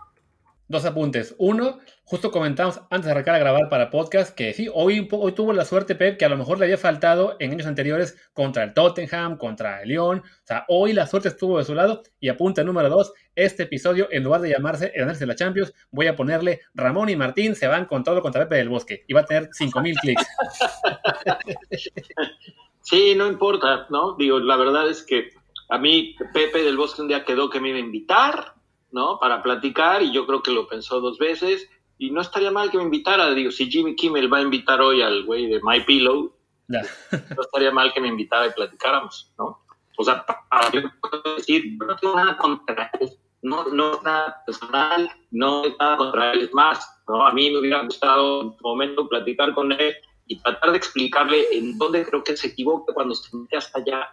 [0.70, 1.36] Dos apuntes.
[1.38, 5.52] Uno, justo comentamos antes de arrancar a grabar para podcast que sí, hoy, hoy tuvo
[5.52, 8.74] la suerte Pep que a lo mejor le había faltado en años anteriores contra el
[8.74, 10.20] Tottenham, contra el Lyon.
[10.20, 12.02] O sea, hoy la suerte estuvo de su lado.
[12.20, 15.74] Y apunta número dos, este episodio, en lugar de llamarse El análisis de la Champions,
[15.92, 19.04] voy a ponerle Ramón y Martín se van con todo contra Pepe del Bosque.
[19.08, 20.28] Y va a tener 5.000 clics.
[22.84, 24.16] Sí, no importa, ¿no?
[24.18, 25.30] Digo, la verdad es que
[25.70, 28.54] a mí Pepe del Bosque un día quedó que me iba a invitar
[28.94, 29.20] ¿no?
[29.20, 32.78] Para platicar y yo creo que lo pensó dos veces y no estaría mal que
[32.78, 36.34] me invitara, digo, si Jimmy Kimmel va a invitar hoy al güey de My Pillow,
[36.68, 39.64] no estaría mal que me invitara y platicáramos, ¿no?
[39.98, 43.10] O sea, para yo puedo decir, no tengo nada contra él,
[43.42, 47.26] no, no es nada personal, no es nada contra él, es más, ¿no?
[47.26, 49.96] A mí me hubiera gustado en un momento platicar con él
[50.28, 54.10] y tratar de explicarle en dónde creo que se equivoca cuando se mete hasta allá,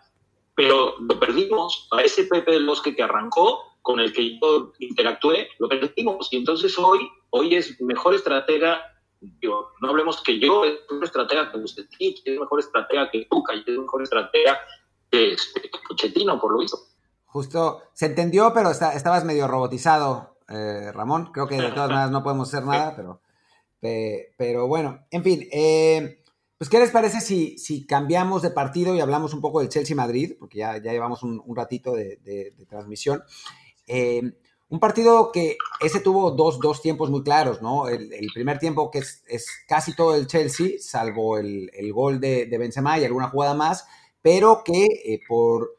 [0.60, 5.48] pero lo perdimos, a ese Pepe del Bosque que arrancó, con el que yo interactué,
[5.58, 6.30] lo perdimos.
[6.30, 8.82] Y entonces hoy, hoy es mejor estratega,
[9.40, 13.66] no hablemos que yo es mejor estratega que usted, es mejor estratega que Tuca, es
[13.66, 14.58] mejor estratega
[15.10, 16.76] que, este, Pochettino, por lo visto.
[17.24, 21.32] Justo, se entendió, pero estabas medio robotizado, eh, Ramón.
[21.32, 22.94] Creo que de todas maneras no podemos hacer nada,
[23.80, 25.48] pero, pero bueno, en fin.
[25.50, 26.19] Eh,
[26.60, 30.34] pues, ¿qué les parece si, cambiamos de partido y hablamos un poco del Chelsea-Madrid?
[30.38, 33.22] Porque ya, llevamos un, ratito de, transmisión.
[33.86, 34.20] Eh,
[34.68, 37.88] un partido que ese tuvo dos, tiempos muy claros, ¿no?
[37.88, 39.22] El, primer tiempo que es,
[39.66, 43.86] casi todo el Chelsea, salvo el, gol de, de, Benzema y alguna jugada más,
[44.20, 45.78] pero que eh, por,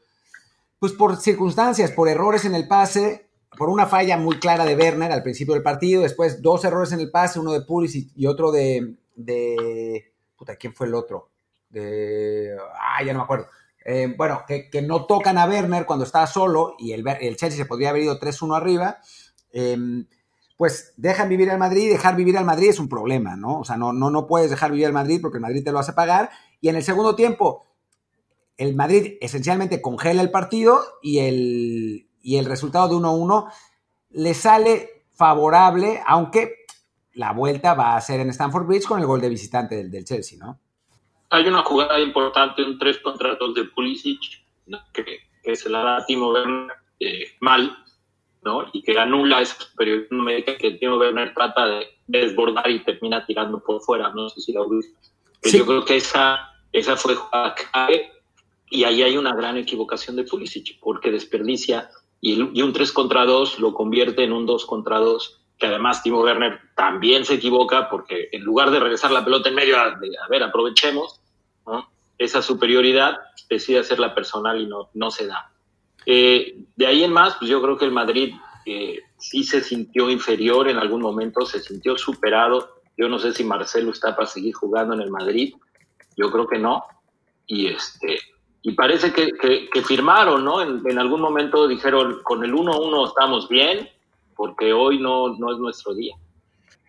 [0.80, 5.12] pues por circunstancias, por errores en el pase, por una falla muy clara de Werner
[5.12, 8.50] al principio del partido, después dos errores en el pase, uno de Pulisic y otro
[8.50, 10.11] de, de
[10.58, 11.30] ¿quién fue el otro?
[11.74, 13.48] Ah, ya no me acuerdo.
[13.84, 17.66] Eh, bueno, que, no tocan a Werner cuando está solo y el, el Chelsea se
[17.66, 18.98] podría haber ido 3-1 arriba,
[19.52, 20.06] em,
[20.56, 23.60] pues dejan vivir al Madrid, dejar vivir al Madrid es un problema, ¿no?
[23.60, 25.80] O sea, no, no, no puedes dejar vivir al Madrid porque el Madrid te lo
[25.80, 26.30] hace pagar.
[26.60, 27.66] Y en el segundo tiempo,
[28.56, 33.50] el Madrid esencialmente congela el partido y el, y el resultado de 1-1
[34.10, 36.61] le sale favorable, aunque
[37.14, 40.04] la vuelta va a ser en Stamford Bridge con el gol de visitante del, del
[40.04, 40.58] Chelsea, ¿no?
[41.32, 44.20] hay una jugada importante, un 3 contra 2 de Pulisic,
[44.92, 46.70] que, que, se la da a Timo Werner
[47.00, 47.74] eh, mal,
[48.44, 48.66] ¿no?
[48.74, 53.62] Y que anula esa superioridad numérica que Timo Werner trata de, desbordar y termina tirando
[53.64, 54.10] por fuera.
[54.10, 54.94] No sé si la viste.
[55.56, 58.12] Yo creo que esa, esa fue jugada clave
[58.68, 61.88] y ahí hay una gran equivocación de Pulisic, porque desperdicia
[62.20, 66.02] y, y un 3 contra 2 lo convierte en un 2 contra 2 que además
[66.02, 69.84] Timo Werner también se equivoca porque en lugar de regresar la pelota en medio, a,
[69.84, 71.20] a ver, aprovechemos,
[72.18, 75.52] esa superioridad decide hacerla personal y no, no se da.
[76.04, 78.34] Eh, de ahí en más, pues yo creo que el Madrid
[78.66, 82.80] eh, sí se sintió inferior en algún momento, se sintió superado.
[82.96, 85.54] Yo no sé si Marcelo está para seguir jugando en el Madrid,
[86.16, 86.82] yo creo que no.
[87.46, 88.18] Y este
[88.62, 89.28] y parece que,
[89.72, 90.60] que, firmaron, ¿no?
[90.60, 93.88] En, en, algún momento dijeron, con el 1-1 estamos bien,
[94.42, 96.16] porque hoy no, no es nuestro día.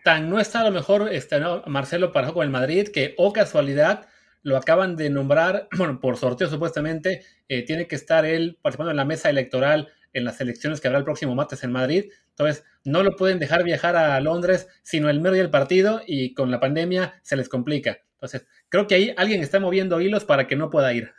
[0.02, 3.32] Tan no está a lo mejor este, Marcelo para con el Madrid, que, o oh
[3.32, 4.08] casualidad,
[4.42, 8.96] lo acaban de nombrar, bueno, por sorteo supuestamente, eh, tiene que estar él participando en
[8.96, 12.06] la mesa electoral en las elecciones que habrá el próximo martes en Madrid.
[12.30, 16.50] Entonces, no lo pueden dejar viajar a Londres, sino el medio del partido y con
[16.50, 17.98] la pandemia se les complica.
[18.14, 21.12] Entonces, creo que ahí alguien está moviendo hilos para que no pueda ir.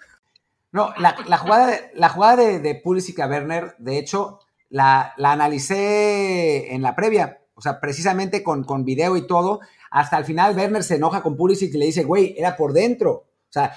[0.74, 5.32] No, la, jugada, de, la jugada de, de Pulisic a Werner, de hecho, la, la,
[5.32, 10.56] analicé en la previa, o sea, precisamente con, con video y todo, hasta el final
[10.56, 13.12] Werner se enoja con Pulisic y le dice, güey, era por dentro.
[13.12, 13.71] O sea,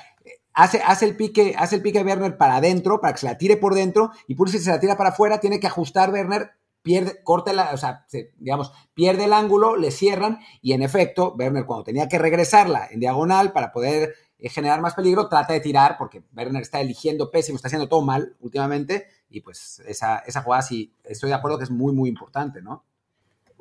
[0.53, 3.57] hace, hace, el pique, hace el pique Werner para adentro, para que se la tire
[3.57, 6.51] por dentro, y Pulisic se la tira para afuera, tiene que ajustar Werner,
[6.83, 8.07] pierde, corta la, o sea,
[8.39, 13.01] digamos, pierde el ángulo, le cierran, y en efecto, Werner cuando tenía que regresarla en
[13.01, 17.57] diagonal para poder eh, generar más peligro, trata de tirar, porque Werner está eligiendo pésimo,
[17.57, 21.65] está haciendo todo mal últimamente, y pues esa, esa jugada sí, estoy de acuerdo que
[21.65, 22.85] es muy, muy importante, ¿no?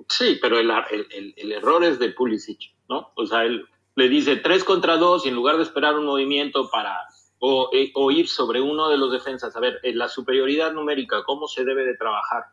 [0.09, 0.71] Sí, pero el,
[1.11, 3.11] el, el, error es de Pulisic, ¿no?
[3.15, 6.69] O sea, él le dice tres contra dos y en lugar de esperar un movimiento
[6.69, 6.95] para
[7.39, 11.47] o, eh, o ir sobre uno de los defensas, a ver, la superioridad numérica, ¿cómo
[11.47, 12.43] se debe de trabajar?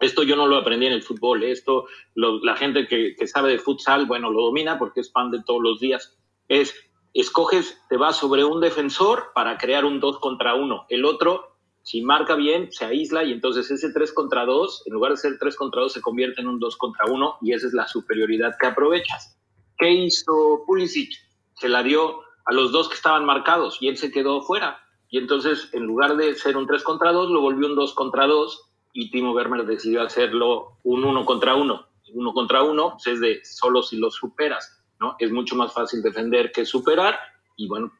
[0.00, 3.58] Esto yo no lo aprendí en el fútbol, esto la gente que, que, sabe de
[3.58, 6.16] futsal, bueno, lo domina porque es pan de todos los días.
[6.46, 6.74] Es,
[7.14, 11.57] escoges, te vas sobre un defensor para crear un dos contra uno, el otro
[11.88, 15.38] si marca bien, se aísla y entonces ese 3 contra 2, en lugar de ser
[15.38, 18.58] 3 contra 2, se convierte en un 2 contra 1 y esa es la superioridad
[18.60, 19.38] que aprovechas.
[19.78, 21.14] ¿Qué hizo Pulisic?
[21.54, 24.78] Se la dio a los dos que estaban marcados y él se quedó fuera.
[25.08, 28.26] Y entonces, en lugar de ser un 3 contra 2, lo volvió un 2 contra
[28.26, 31.86] 2 y Timo Werner decidió hacerlo un 1 contra 1.
[32.12, 35.16] 1 contra 1 pues es de solo si lo superas, ¿no?
[35.18, 37.18] Es mucho más fácil defender que superar
[37.56, 37.90] y bueno.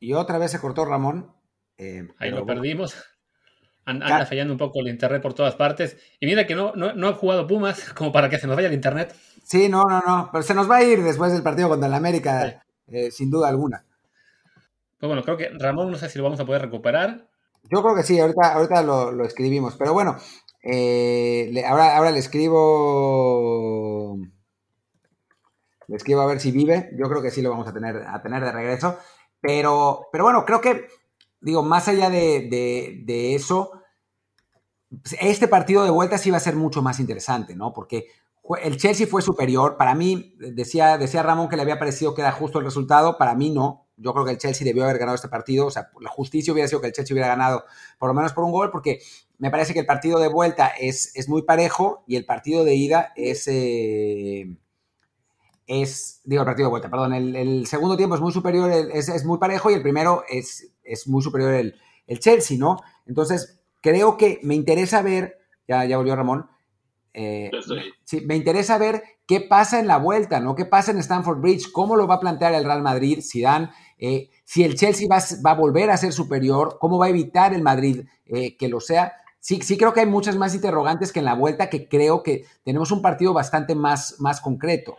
[0.00, 1.37] Y otra vez se cortó Ramón.
[1.78, 2.96] Eh, Ahí lo perdimos.
[3.84, 5.96] Anda fallando un poco el internet por todas partes.
[6.20, 8.74] Y mira que no, no, ha jugado Pumas como para que se nos vaya el
[8.74, 9.14] internet.
[9.44, 10.28] Sí, no, no, no.
[10.30, 13.48] Pero se nos va a ir después del partido contra el América, eh, sin duda
[13.48, 13.86] alguna.
[14.98, 17.28] Pues bueno, creo que Ramón no sé si lo vamos a poder recuperar.
[17.70, 19.76] Yo creo que sí, ahorita, ahorita lo, escribimos.
[19.76, 20.18] Pero bueno,
[20.62, 24.18] eh, ahora, ahora le escribo.
[25.86, 26.90] Le escribo a ver si vive.
[26.98, 28.98] Yo creo que sí lo vamos a tener, a tener de regreso.
[29.40, 30.88] Pero, pero bueno, creo que
[31.40, 33.72] digo, más allá de, eso,
[34.90, 37.72] pues, este partido de vuelta sí va a ser mucho más interesante, ¿no?
[37.72, 38.08] Porque
[38.62, 39.76] el Chelsea fue superior.
[39.76, 43.18] Para mí, decía, decía Ramón que le había parecido que era justo el resultado.
[43.18, 43.86] Para mí no.
[43.96, 45.66] Yo creo que el Chelsea debió haber ganado este partido.
[45.66, 47.64] O sea, la justicia hubiera sido que el Chelsea hubiera ganado
[47.98, 49.00] por lo menos por un gol, porque
[49.38, 52.74] me parece que el partido de vuelta es, es muy parejo y el partido de
[52.74, 53.46] ida es...
[53.48, 54.56] Eh,
[55.68, 59.24] es, digo, el partido de vuelta, perdón, el, segundo tiempo es muy superior, es, es,
[59.26, 61.74] muy parejo y el primero es, es muy superior el,
[62.06, 62.78] el, Chelsea, ¿no?
[63.06, 66.48] Entonces, creo que me interesa ver, ya, ya volvió Ramón,
[67.12, 67.50] eh,
[68.04, 70.54] sí, me interesa ver qué pasa en la vuelta, ¿no?
[70.54, 71.70] ¿Qué pasa en Stanford Bridge?
[71.70, 73.20] ¿Cómo lo va a plantear el Real Madrid?
[73.20, 77.06] Si dan, eh, si el Chelsea va, va, a volver a ser superior, ¿cómo va
[77.06, 79.12] a evitar el Madrid eh, que lo sea?
[79.38, 82.46] Sí, sí creo que hay muchas más interrogantes que en la vuelta, que creo que
[82.64, 84.96] tenemos un partido bastante más, más concreto.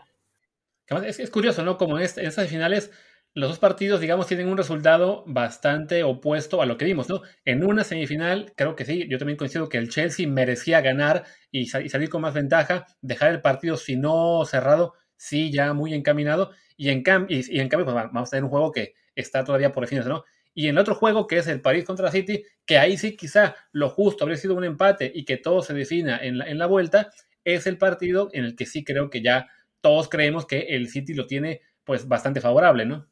[0.89, 1.77] Es, curioso, ¿no?
[1.77, 2.91] Como en, estas finales
[3.35, 7.21] los dos partidos, digamos, tienen un resultado bastante opuesto a lo que vimos, ¿no?
[7.45, 11.67] En una semifinal, creo que sí, yo también coincido que el Chelsea merecía ganar y,
[11.67, 16.89] salir con más ventaja, dejar el partido, si no cerrado, sí, ya muy encaminado, y
[16.89, 20.09] en, y, en cambio, pues, vamos a tener un juego que está todavía por definirse,
[20.09, 20.25] ¿no?
[20.55, 23.55] Y en el otro juego, que es el París contra City, que ahí sí quizá
[23.71, 26.65] lo justo habría sido un empate y que todo se defina en la, en la
[26.65, 27.11] vuelta,
[27.43, 29.47] es el partido en el que sí creo que ya
[29.81, 33.05] todos creemos que el City lo tiene pues bastante favorable, ¿no?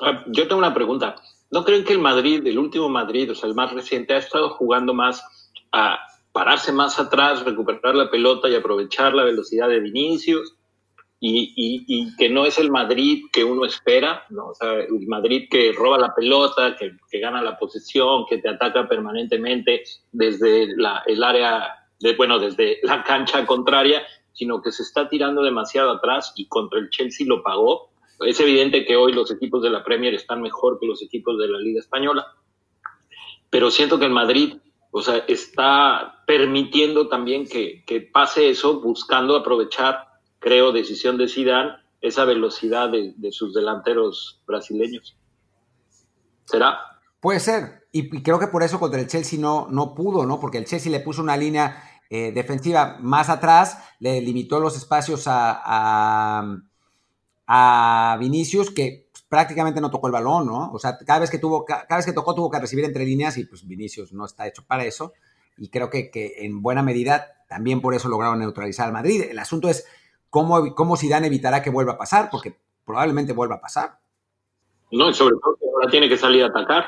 [0.00, 1.16] Ah, yo tengo una pregunta.
[1.50, 4.50] ¿No creen que el Madrid, el último Madrid, o sea, el más reciente, ha estado
[4.50, 5.22] jugando más
[5.72, 5.98] a
[6.32, 10.56] pararse más atrás, recuperar la pelota y aprovechar la velocidad de Vinicius?
[11.22, 14.48] y, que no es el Madrid que uno espera, ¿no?
[14.48, 18.88] O sea, el Madrid que roba la pelota, que, gana la posesión, que te ataca
[18.88, 24.02] permanentemente desde la, el área, de, bueno, desde la cancha contraria,
[24.40, 27.90] sino que se está tirando demasiado atrás y contra el Chelsea lo pagó.
[28.20, 31.46] Es evidente que hoy los equipos de la Premier están mejor que los equipos de
[31.46, 32.26] la Liga Española,
[33.50, 34.54] pero siento que el Madrid
[34.92, 41.72] o sea, está permitiendo también que, que pase eso, buscando aprovechar creo, decisión de Zidane,
[42.00, 45.18] esa velocidad de, sus delanteros brasileños.
[46.46, 46.78] ¿Será?
[47.20, 47.86] Puede ser.
[47.92, 50.40] Y, creo que por eso contra el Chelsea no, no pudo, ¿no?
[50.40, 55.24] Porque el Chelsea le puso una línea eh, defensiva más atrás, le limitó los espacios
[55.26, 56.42] a,
[57.46, 60.72] a, Vinicius, que prácticamente no tocó el balón, ¿no?
[60.72, 63.38] O sea, cada vez que tuvo, cada vez que tocó tuvo que recibir entre líneas
[63.38, 65.12] y pues Vinicius no está hecho para eso.
[65.56, 69.22] Y creo que, que en buena medida también por eso lograron neutralizar al Madrid.
[69.30, 69.86] El asunto es
[70.30, 73.98] cómo, cómo Zidane evitará que vuelva a pasar, porque probablemente vuelva a pasar.
[74.90, 76.84] No, y sobre todo que ahora tiene que salir a atacar.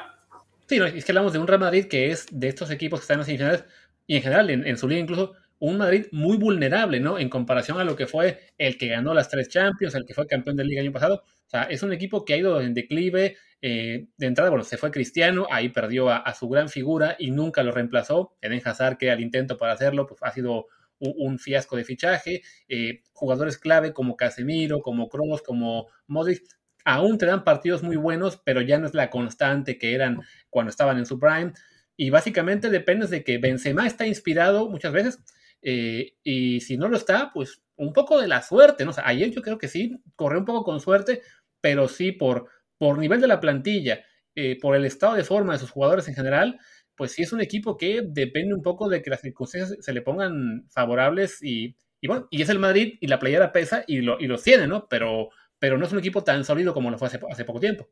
[0.67, 3.15] Sí, es que hablamos de un Real Madrid que es de estos equipos que están
[3.17, 3.65] en las semifinales
[4.07, 7.19] y en general en, su liga incluso un Madrid muy vulnerable, ¿no?
[7.19, 10.27] En comparación a lo que fue el que ganó las tres Champions, el que fue
[10.27, 11.23] campeón de liga el año pasado.
[11.25, 13.37] O sea, es un equipo que ha ido en declive.
[13.61, 17.63] Eh, de entrada, bueno, se fue Cristiano, ahí perdió a, su gran figura y nunca
[17.63, 18.35] lo reemplazó.
[18.41, 20.67] En Hazard, que al intento para hacerlo, pues ha sido
[20.99, 22.43] un, fiasco de fichaje.
[22.69, 26.43] Eh, jugadores clave como Casemiro, como Kroos, como Modric,
[26.85, 30.71] aún te dan partidos muy buenos, pero ya no es la constante que eran cuando
[30.71, 31.53] estaban en su prime.
[31.97, 35.19] Y básicamente depende de que Benzema está inspirado muchas veces.
[35.63, 38.93] Eh, y si no lo está, pues un poco de la suerte, ¿no?
[39.05, 41.23] ayer yo creo que sí, corrió un poco con suerte,
[41.61, 45.59] pero sí por, por nivel de la plantilla, eh, por el estado de forma de
[45.59, 46.59] sus jugadores en general,
[46.97, 50.03] pues sí es un equipo que depende un poco de que las circunstancias se le
[50.03, 51.77] pongan favorables y,
[52.07, 54.89] bueno, y es el Madrid y la playera pesa y lo, y los tiene, ¿no?
[54.89, 57.89] Pero, pero no es un equipo tan sólido como lo fue hace, hace poco tiempo.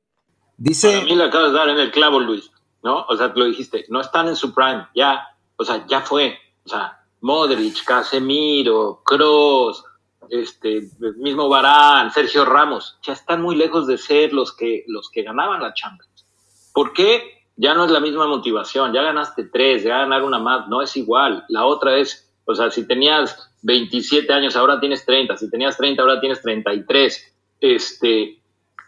[0.56, 0.94] Dice...
[0.94, 2.50] A mí le acabas de dar en el clavo, Luis,
[2.82, 3.04] ¿no?
[3.08, 6.68] O sea, lo dijiste, no están en su prime, ya, o sea, ya fue, o
[6.68, 9.84] sea, Modric, Casemiro, Kroos,
[10.28, 15.22] este, mismo Barán, Sergio Ramos, ya están muy lejos de ser los que, los que
[15.22, 16.26] ganaban la Champions.
[16.72, 17.40] ¿Por qué?
[17.60, 20.96] ya no es la misma motivación, ya ganaste tres, ya ganar una más, no es
[20.96, 21.44] igual.
[21.50, 26.00] La otra es, o sea, si tenías 27 años, ahora tienes 30, si tenías 30,
[26.00, 27.36] ahora tienes 33.
[27.60, 28.40] Este,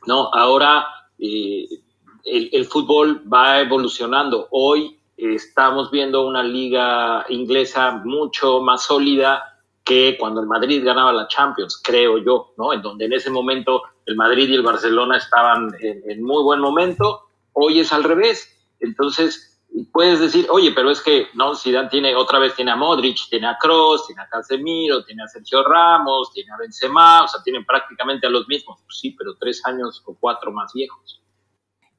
[0.06, 0.86] no, ahora
[1.18, 1.68] eh,
[2.24, 4.48] el, fútbol va evolucionando.
[4.50, 11.28] Hoy estamos viendo una liga inglesa mucho más sólida que cuando el Madrid ganaba la
[11.28, 12.72] Champions, creo yo, ¿no?
[12.72, 16.60] En donde en ese momento el Madrid y el Barcelona estaban en, en muy buen
[16.60, 17.22] momento.
[17.52, 19.60] Hoy es al revés entonces,
[19.92, 23.46] puedes decir, oye, pero es que no, Zidane tiene, otra vez tiene a Modric, tiene
[23.46, 27.64] a Kroos, tiene a Casemiro, tiene a Sergio Ramos, tiene a Benzema, o sea, tienen
[27.64, 28.80] prácticamente a los mismos.
[28.84, 31.22] Pues sí, pero tres años o cuatro más viejos.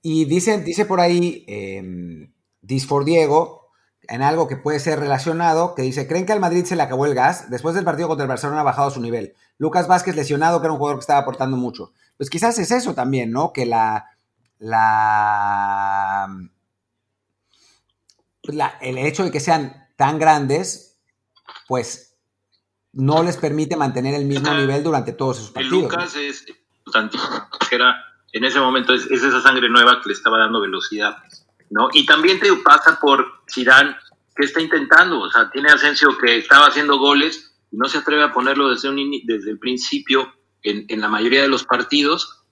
[0.04, 2.30] Y dice, dice por ahí, eh,
[2.62, 3.70] Disfor Diego,
[4.08, 7.06] en algo que puede ser relacionado, que dice, ¿creen que al Madrid se le acabó
[7.06, 7.50] el gas?
[7.50, 9.34] Después del partido contra el Barcelona ha bajado su nivel.
[9.58, 11.94] Lucas Vázquez lesionado, que era un jugador que estaba aportando mucho.
[12.18, 13.54] Pues quizás es eso también, ¿no?
[13.54, 14.10] Que la,
[14.60, 16.28] la
[18.42, 21.00] pues, el hecho de que sean tan grandes,
[21.70, 22.18] pues
[22.92, 25.84] no les permite mantener el mismo nivel durante todos esos partidos.
[25.84, 27.96] Lucas es que era
[28.34, 31.18] en ese momento es, esa sangre nueva que le estaba dando velocidad,
[31.70, 31.88] ¿no?
[31.94, 33.96] Y también te pasa por Zidane
[34.36, 38.24] que está intentando, o sea, tiene Asensio que estaba haciendo goles y no se atreve
[38.24, 38.90] a ponerlo desde,
[39.24, 42.44] desde el principio en, en la mayoría de los partidos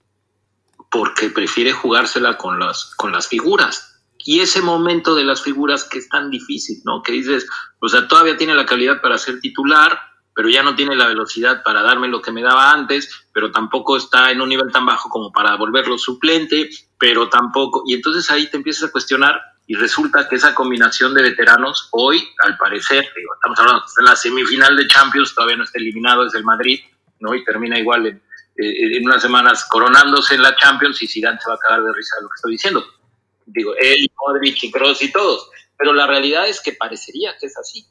[0.91, 3.91] porque prefiere jugársela con las, con las figuras
[4.23, 7.01] y ese momento de las figuras que es tan difícil, ¿no?
[7.01, 7.47] Que dices,
[7.79, 9.99] o sea, todavía tiene la calidad para ser titular,
[10.35, 13.97] pero ya no tiene la velocidad para darme lo que me daba antes, pero tampoco
[13.97, 18.47] está en un nivel tan bajo como para volverlo suplente, pero tampoco, y entonces ahí
[18.47, 23.33] te empiezas a cuestionar y resulta que esa combinación de veteranos hoy, al parecer, digo,
[23.35, 26.79] estamos hablando en la semifinal de Champions, todavía no está eliminado, es el Madrid,
[27.19, 27.33] ¿no?
[27.35, 28.15] Y termina igual en,
[28.57, 31.93] eh, en unas semanas coronándose en la Champions y Zidane se va a cagar de
[31.93, 32.85] risa de lo que estoy diciendo
[33.53, 37.57] digo, él, Modric y Kroos y todos, pero la realidad es que parecería que es
[37.57, 37.85] así.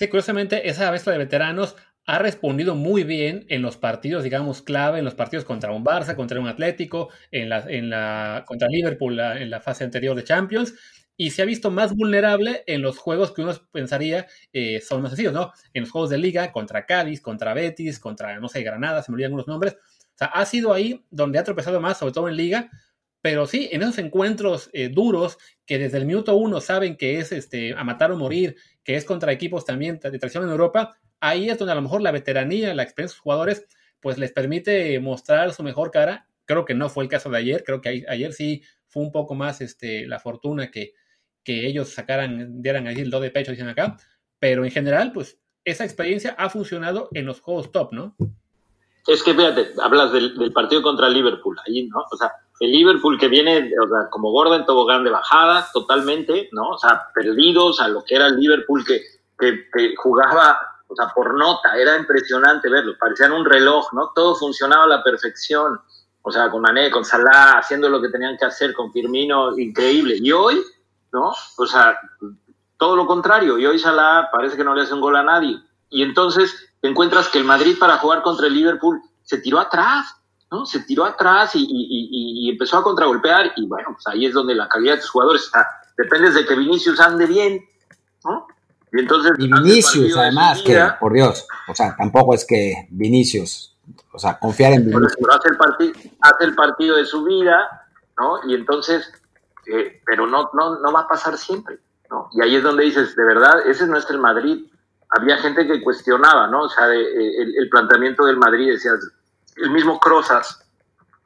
[0.00, 1.76] Sí, curiosamente, esa mezcla de veteranos
[2.06, 6.16] ha respondido muy bien en los partidos, digamos, clave, en los partidos contra un Barça,
[6.16, 10.72] contra un Atlético, en la, en la, contra Liverpool en la fase anterior de Champions,
[11.18, 15.10] y se ha visto más vulnerable en los juegos que uno pensaría eh, son más
[15.10, 15.52] sencillos, ¿no?
[15.74, 19.16] En los juegos de liga, contra Cádiz, contra Betis, contra, no sé, Granada, se me
[19.16, 19.74] olvidan algunos nombres.
[19.74, 22.70] O sea, ha sido ahí donde ha tropezado más, sobre todo en liga,
[23.22, 25.36] pero sí, en esos encuentros eh, duros,
[25.66, 28.56] que desde el minuto uno saben que es este, a matar o morir,
[28.90, 32.02] que es contra equipos también de traición en Europa, ahí es donde a lo mejor
[32.02, 33.68] la veteranía, la experiencia de los jugadores
[34.00, 36.26] pues les permite mostrar su mejor cara.
[36.44, 39.36] Creo que no fue el caso de ayer, creo que ayer sí fue un poco
[39.36, 40.94] más este, la fortuna que,
[41.44, 43.96] que ellos sacaran, dieran ahí el do de pecho, dicen acá,
[44.40, 48.16] pero en general, pues esa experiencia ha funcionado en los juegos top, ¿no?
[49.06, 51.98] Es que fíjate, hablas del, partido contra Liverpool, ahí, ¿no?
[52.10, 56.50] O sea, el Liverpool que viene, o sea, como gorda en tobogán de bajada, totalmente,
[56.52, 56.68] ¿no?
[56.68, 59.00] O sea, perdidos a lo que era el Liverpool que,
[59.38, 64.12] que, jugaba, o sea, por nota, era impresionante verlo, parecían un reloj, ¿no?
[64.14, 65.80] Todo funcionaba a la perfección,
[66.20, 70.16] o sea, con Mané, con Salah, haciendo lo que tenían que hacer, con Firmino, increíble.
[70.20, 70.62] Y hoy,
[71.14, 71.32] ¿no?
[71.56, 71.98] O sea,
[72.76, 75.58] todo lo contrario, y hoy Salah parece que no le hace un gol a nadie.
[75.88, 80.19] Y entonces te encuentras que el Madrid para jugar contra el Liverpool se tiró atrás,
[80.50, 80.66] ¿no?
[80.66, 84.94] Se tiró atrás y, empezó a contragolpear y bueno, pues ahí es donde la calidad
[84.94, 85.66] de tus jugadores está.
[85.96, 87.64] Depende de que Vinicius ande bien,
[88.24, 88.46] ¿no?
[88.92, 89.32] Y entonces...
[89.38, 93.76] Y Vinicius, además, que, por Dios, o sea, tampoco es que Vinicius,
[94.12, 95.16] o sea, confiar en Vinicius.
[95.20, 97.86] Pero hace el, partido, hace el partido de su vida,
[98.18, 98.40] ¿no?
[98.48, 99.12] Y entonces,
[99.66, 101.78] eh, pero no, no, no va a pasar siempre,
[102.10, 102.28] ¿no?
[102.32, 104.64] Y ahí es donde dices, de verdad, ese no es el Madrid
[105.10, 106.62] había gente que cuestionaba, ¿no?
[106.62, 108.92] O sea, eh, el, planteamiento del Madrid, decía,
[109.60, 110.66] el mismo Crozas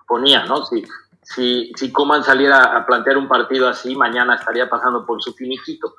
[0.07, 0.65] ponía, ¿no?
[0.67, 0.85] Si,
[1.23, 5.95] si, si Coman saliera a plantear un partido así, mañana estaría pasando por su finiquito.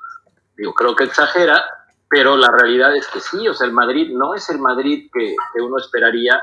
[0.56, 1.64] Digo, creo que exagera,
[2.08, 5.34] pero la realidad es que sí, o sea, el Madrid no es el Madrid que,
[5.54, 6.40] que uno esperaría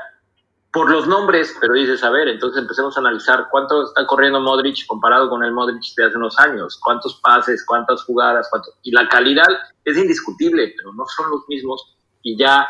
[0.74, 4.84] por los nombres, pero dices, a ver, entonces empecemos a analizar cuánto está corriendo Modric
[4.88, 8.70] comparado con el Modric de hace unos años, cuántos pases, cuántas jugadas, cuánto...
[8.82, 9.46] y la calidad
[9.84, 12.66] es indiscutible, pero no son los mismos y ya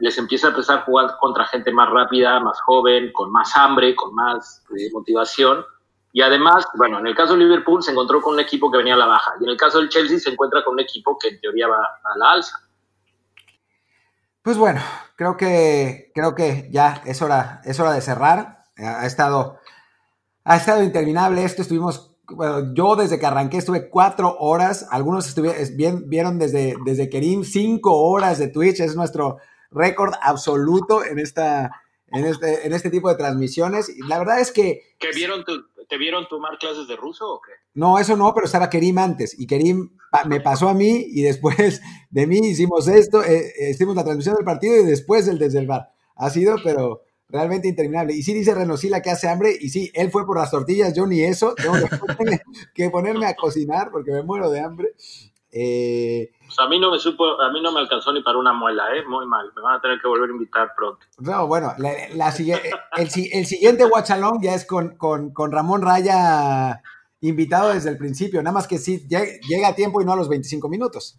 [0.00, 3.94] les empieza a empezar a jugar contra gente más rápida, más joven, con más hambre,
[3.94, 5.64] con más eh, motivación.
[6.12, 8.94] Y además, bueno, en el caso de Liverpool se encontró con un equipo que venía
[8.94, 11.28] a la baja y en el caso del Chelsea se encuentra con un equipo que
[11.28, 12.58] en teoría va a la alza.
[14.42, 14.80] Pues bueno,
[15.14, 18.64] creo que, creo que ya es hora, es hora de cerrar.
[18.76, 19.60] Ha estado,
[20.44, 21.62] ha estado interminable esto.
[21.62, 24.86] Estuvimos, bueno, yo desde que arranqué estuve cuatro horas.
[24.90, 28.80] Algunos estuvieron, vieron desde, desde Kerim cinco horas de Twitch.
[28.80, 29.38] Es nuestro
[29.70, 33.88] récord absoluto en esta, en este, en este tipo de transmisiones.
[33.88, 34.82] Y la verdad es que.
[34.98, 35.44] ¿Que vieron
[35.88, 37.52] ¿Te vieron tomar clases de ruso o qué?
[37.72, 39.38] No, eso no, pero estaba Kerim antes.
[39.40, 43.96] Y Kerim me pasó a mí y después de mí hicimos esto, eh, eh, hicimos
[43.96, 45.92] la transmisión del partido y después el desde el bar.
[46.14, 48.14] Ha sido, pero realmente interminable.
[48.14, 51.06] Y sí dice Renosila que hace hambre y sí, él fue por las tortillas, yo
[51.06, 51.74] ni eso, tengo
[52.74, 54.94] que ponerme a cocinar porque me muero de hambre.
[55.50, 58.52] Eh, pues a mí no me supo, a mí no me alcanzó ni para una
[58.52, 59.02] muela, ¿eh?
[59.06, 59.50] Muy mal.
[59.56, 61.00] Me van a tener que volver a invitar pronto.
[61.18, 61.92] No, bueno, la,
[62.96, 66.82] el, siguiente Watchalong ya es con, con, con, Ramón Raya
[67.20, 70.28] invitado desde el principio, nada más que sí, llega a tiempo y no a los
[70.28, 71.18] 25 minutos.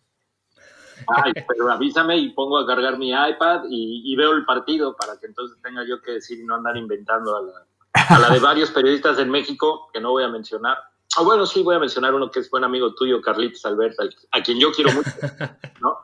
[1.08, 5.28] Ay, pero avísame y pongo a cargar mi iPad y, veo el partido para que
[5.28, 8.72] entonces tenga yo que decir y no andar inventando a la, a la de varios
[8.72, 10.78] periodistas en México, que no voy a mencionar
[11.18, 14.42] Ah, bueno, sí, voy a mencionar uno que es buen amigo tuyo, Carlitos Alberto, a
[14.42, 15.10] quien yo quiero mucho,
[15.82, 15.98] ¿no?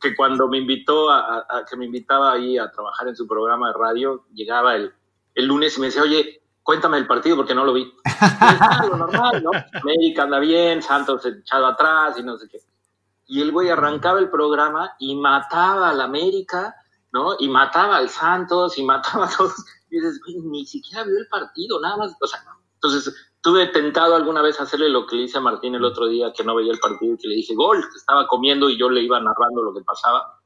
[0.00, 3.78] Que cuando me invitó a, que me invitaba ahí a trabajar en su programa de
[3.78, 4.92] radio, llegaba el,
[5.34, 7.82] el lunes y me decía, oye, cuéntame el partido porque no lo vi.
[7.82, 9.50] Y normal, ¿no?
[9.80, 12.58] América anda bien, Santos echado atrás y no sé qué.
[13.28, 16.74] Y el güey arrancaba el programa y mataba al América,
[17.12, 17.36] ¿no?
[17.38, 19.54] Y mataba al Santos y mataba a todos.
[19.90, 22.16] Y dices, güey, ni siquiera vio el partido, nada más.
[22.20, 22.40] O sea,
[22.74, 26.32] entonces Tuve tentado alguna vez hacerle lo que le hice a Martín el otro día,
[26.36, 29.00] que no veía el partido, y que le dije gol, estaba comiendo y yo le
[29.00, 30.40] iba narrando lo que pasaba.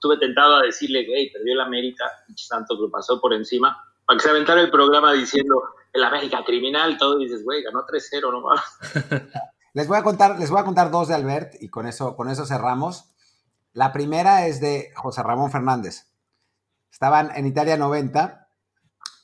[0.00, 2.04] Tuve tentado a decirle, hey, perdió el América,
[2.48, 5.62] tanto que pasó por encima, para que se aventara el programa diciendo,
[5.94, 8.78] el América criminal, todo, y dices, güey, ganó 3-0 nomás.
[9.76, 12.28] les voy a contar, les voy a contar dos de Albert, y con eso, con
[12.30, 13.10] eso cerramos.
[13.72, 16.08] La primera es de José Ramón Fernández.
[16.90, 18.48] Estaban en Italia 90,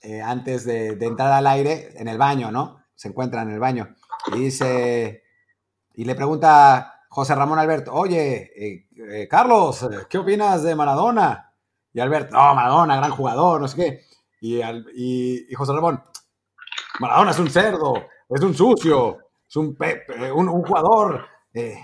[0.02, 2.82] eh, antes de, de entrar al aire, en el baño, ¿no?
[3.02, 3.96] se encuentra en el baño
[4.32, 5.24] y dice,
[5.94, 11.52] y le pregunta José Ramón Alberto, oye, eh, eh, Carlos, ¿qué opinas de Maradona?
[11.92, 14.00] Y Alberto, no, Maradona, gran jugador, no sé qué.
[14.40, 16.00] Y, José Ramón,
[17.00, 17.94] Maradona es un cerdo,
[18.28, 19.18] es un sucio,
[19.52, 21.78] es un, un, jugador eh,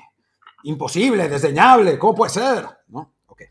[0.62, 2.66] imposible, desdeñable, ¿cómo puede ser?
[2.88, 3.14] ¿No?
[3.26, 3.42] Ok.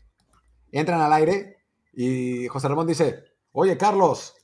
[0.72, 1.58] Entran al aire
[1.92, 4.34] y José Ramón dice, oye, Carlos,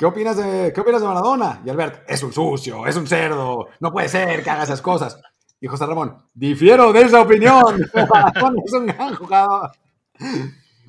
[0.00, 1.60] ¿Qué opinas de, ¿qué opinas de Maradona?
[1.62, 5.20] Y Albert, es un sucio, es un cerdo, no puede ser que haga esas cosas.
[5.60, 7.86] Y José Ramón, difiero de esa opinión.
[8.10, 9.72] Maradona es un gran jugador.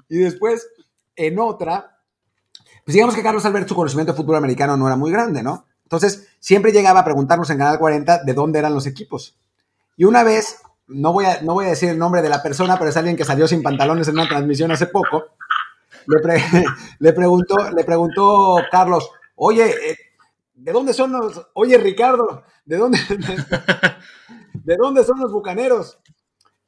[0.08, 0.66] Y después,
[1.14, 2.00] en otra,
[2.86, 5.66] pues digamos que Carlos Albert, su conocimiento de fútbol americano no era muy grande, ¿no?
[5.92, 9.38] Entonces, siempre llegaba a preguntarnos en Canal 40 de dónde eran los equipos.
[9.98, 12.78] Y una vez, no voy a, no voy a decir el nombre de la persona,
[12.78, 15.26] pero es alguien que salió sin pantalones en una transmisión hace poco,
[16.08, 19.98] le, preguntó, le preguntó Carlos, oye, eh,
[20.54, 22.98] ¿de dónde son los, oye Ricardo, ¿de dónde,
[24.54, 26.00] de, dónde son los bucaneros?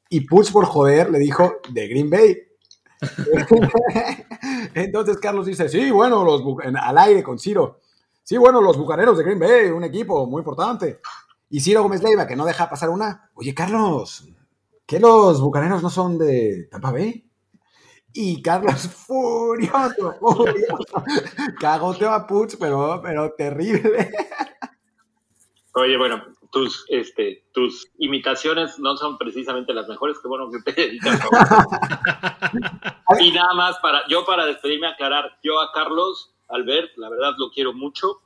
[0.10, 2.38] Y Puch por joder le dijo, de Green Bay.
[4.74, 6.44] Entonces Carlos dice, sí, bueno, los
[6.78, 7.80] al aire con Ciro.
[8.24, 11.02] Sí, bueno, los bucaneros de Green Bay, un equipo muy importante.
[11.50, 13.30] Y Ciro Gómez Leiva, que no deja pasar una.
[13.34, 14.26] Oye, Carlos,
[14.88, 17.30] ¿qué los bucaneros no son de Tampa Bay?
[18.14, 21.04] Y Carlos furioso, furioso.
[21.60, 24.10] Cagoteó a Puch, pero, pero terrible.
[25.76, 30.82] Oye, bueno, tus, este, tus imitaciones no son precisamente las mejores, que bueno que te
[30.82, 31.20] dedicas
[33.20, 37.50] Y nada más para, yo para despedirme aclarar, yo a Carlos Albert, la verdad lo
[37.50, 38.22] quiero mucho,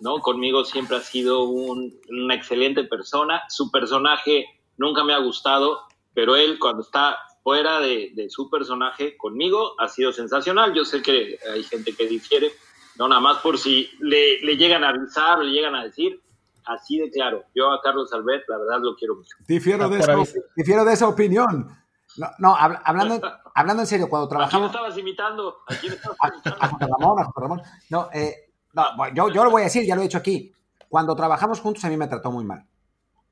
[0.00, 0.18] ¿no?
[0.20, 3.42] Conmigo siempre ha sido una excelente persona.
[3.48, 4.46] Su personaje
[4.76, 5.82] nunca me ha gustado,
[6.14, 10.74] pero él cuando está fuera de, su personaje conmigo ha sido sensacional.
[10.74, 12.52] Yo sé que hay gente que difiere,
[12.98, 16.20] no nada más por si le, llegan a avisar le llegan a decir,
[16.64, 17.44] así de claro.
[17.54, 19.36] Yo a Carlos Albert, la verdad, lo quiero mucho.
[19.46, 21.81] Difiero, de, esa, de esa opinión.
[22.16, 23.20] No, no hablando,
[23.54, 24.54] hablando en serio, cuando trabajamos...
[24.54, 25.56] ¿A quién estabas imitando?
[25.68, 26.58] ¿A quién estabas imitando?
[26.60, 27.62] A, Ramón, a Ramón.
[27.90, 28.84] No, eh, no,
[29.14, 30.52] yo, yo lo voy a decir, ya lo he dicho aquí.
[30.88, 32.66] Cuando trabajamos juntos a mí me trató muy mal.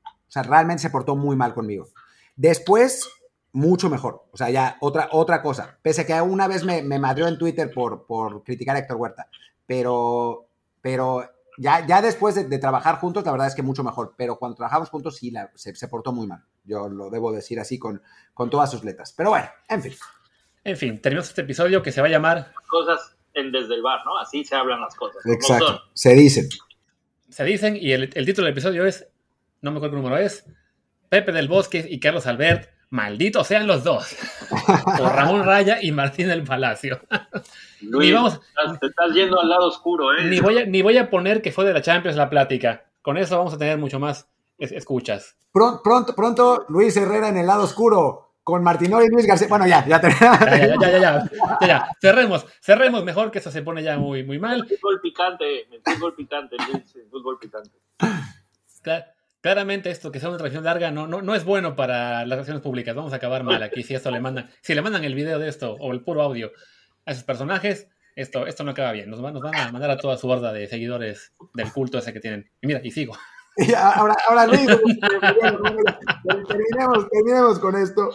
[0.03, 1.89] O sea, realmente se portó muy mal conmigo.
[2.35, 3.09] Después,
[3.51, 4.25] mucho mejor.
[4.31, 5.77] O sea, ya otra, otra cosa.
[5.81, 8.97] Pese a que una vez me, me madrió en Twitter por, por criticar a Héctor
[8.97, 9.27] Huerta.
[9.65, 10.47] Pero,
[10.81, 11.29] pero
[11.61, 14.15] ya, ya después de, trabajar juntos, la verdad es que mucho mejor.
[14.17, 16.43] Pero cuando trabajamos juntos, sí, se, se, portó muy mal.
[16.63, 18.01] Yo lo debo decir así con,
[18.33, 19.13] con todas sus letras.
[19.15, 19.93] Pero bueno, en fin.
[20.63, 22.51] En fin, terminamos este episodio que se va a llamar...
[22.67, 24.17] Cosas en Desde el Bar, ¿no?
[24.17, 25.25] Así se hablan las cosas.
[25.25, 26.49] Exacto, se dicen.
[27.29, 29.07] Se dicen y el, título del episodio es,
[29.61, 30.45] no me acuerdo qué número es,
[31.09, 34.15] Pepe del Bosque y Carlos Albert, malditos sean los dos.
[34.99, 36.99] O Ramón Raya y Martín del Palacio.
[37.81, 38.13] Luis,
[38.79, 40.25] te estás yendo al lado oscuro, ¿eh?
[40.25, 42.85] Ni voy, a, ni voy a poner que fue de la Champions la plática.
[43.01, 45.35] Con eso vamos a tener mucho más escuchas.
[45.51, 49.47] Pronto, pronto, pronto, Luis Herrera en el lado oscuro con Martinoli y Luis García.
[49.47, 50.09] Bueno, ya, ya Ya,
[50.57, 54.39] ya, ya, ya, ya, ya, Cerremos, cerremos mejor que eso se pone ya muy, muy
[54.39, 54.67] mal.
[54.67, 57.77] Fútbol picante, fútbol picante, Luis, fútbol picante.
[59.41, 62.61] Claramente esto que sea una transmisión larga no, no, no es bueno para las relaciones
[62.61, 62.95] públicas.
[62.95, 65.49] Vamos a acabar mal aquí si esto le mandan, si le mandan el video de
[65.49, 66.51] esto o el puro audio
[67.05, 69.09] a esos personajes, esto, esto no acaba bien.
[69.09, 72.19] Nos, nos van a mandar a toda su horda de seguidores del culto ese que
[72.19, 72.49] tienen.
[72.61, 73.17] Y mira, y sigo.
[73.77, 74.65] ahora, ahora Luis,
[76.47, 78.11] terminemos, terminemos con esto.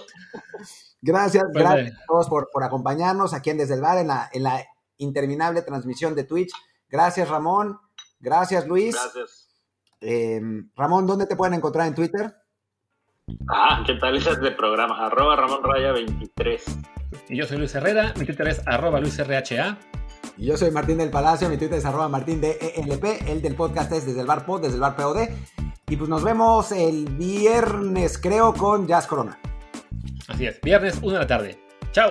[1.03, 4.31] Gracias, pues gracias a todos por, por, acompañarnos aquí en Desde el Bar en la,
[4.33, 4.65] en la
[4.97, 6.53] interminable transmisión de Twitch.
[6.89, 7.79] Gracias, Ramón.
[8.19, 8.95] Gracias, Luis.
[8.95, 9.46] Gracias.
[10.01, 10.41] Eh,
[10.77, 12.35] Ramón, ¿dónde te pueden encontrar en Twitter?
[13.49, 14.17] Ah, ¿qué tal?
[14.17, 16.65] Ese es de programa, arroba Ramón Raya 23.
[17.29, 19.79] Y yo soy Luis Herrera, mi Twitter es arroba LuisRHA.
[20.39, 23.55] Y yo soy Martín del Palacio, mi Twitter es arroba Martín de ELP, el del
[23.55, 25.29] podcast es desde el bar pod, desde el bar POD.
[25.89, 29.39] Y pues nos vemos el viernes, creo, con Jazz Corona.
[30.29, 31.61] Así es, viernes, una de la tarde.
[31.93, 32.11] Chao.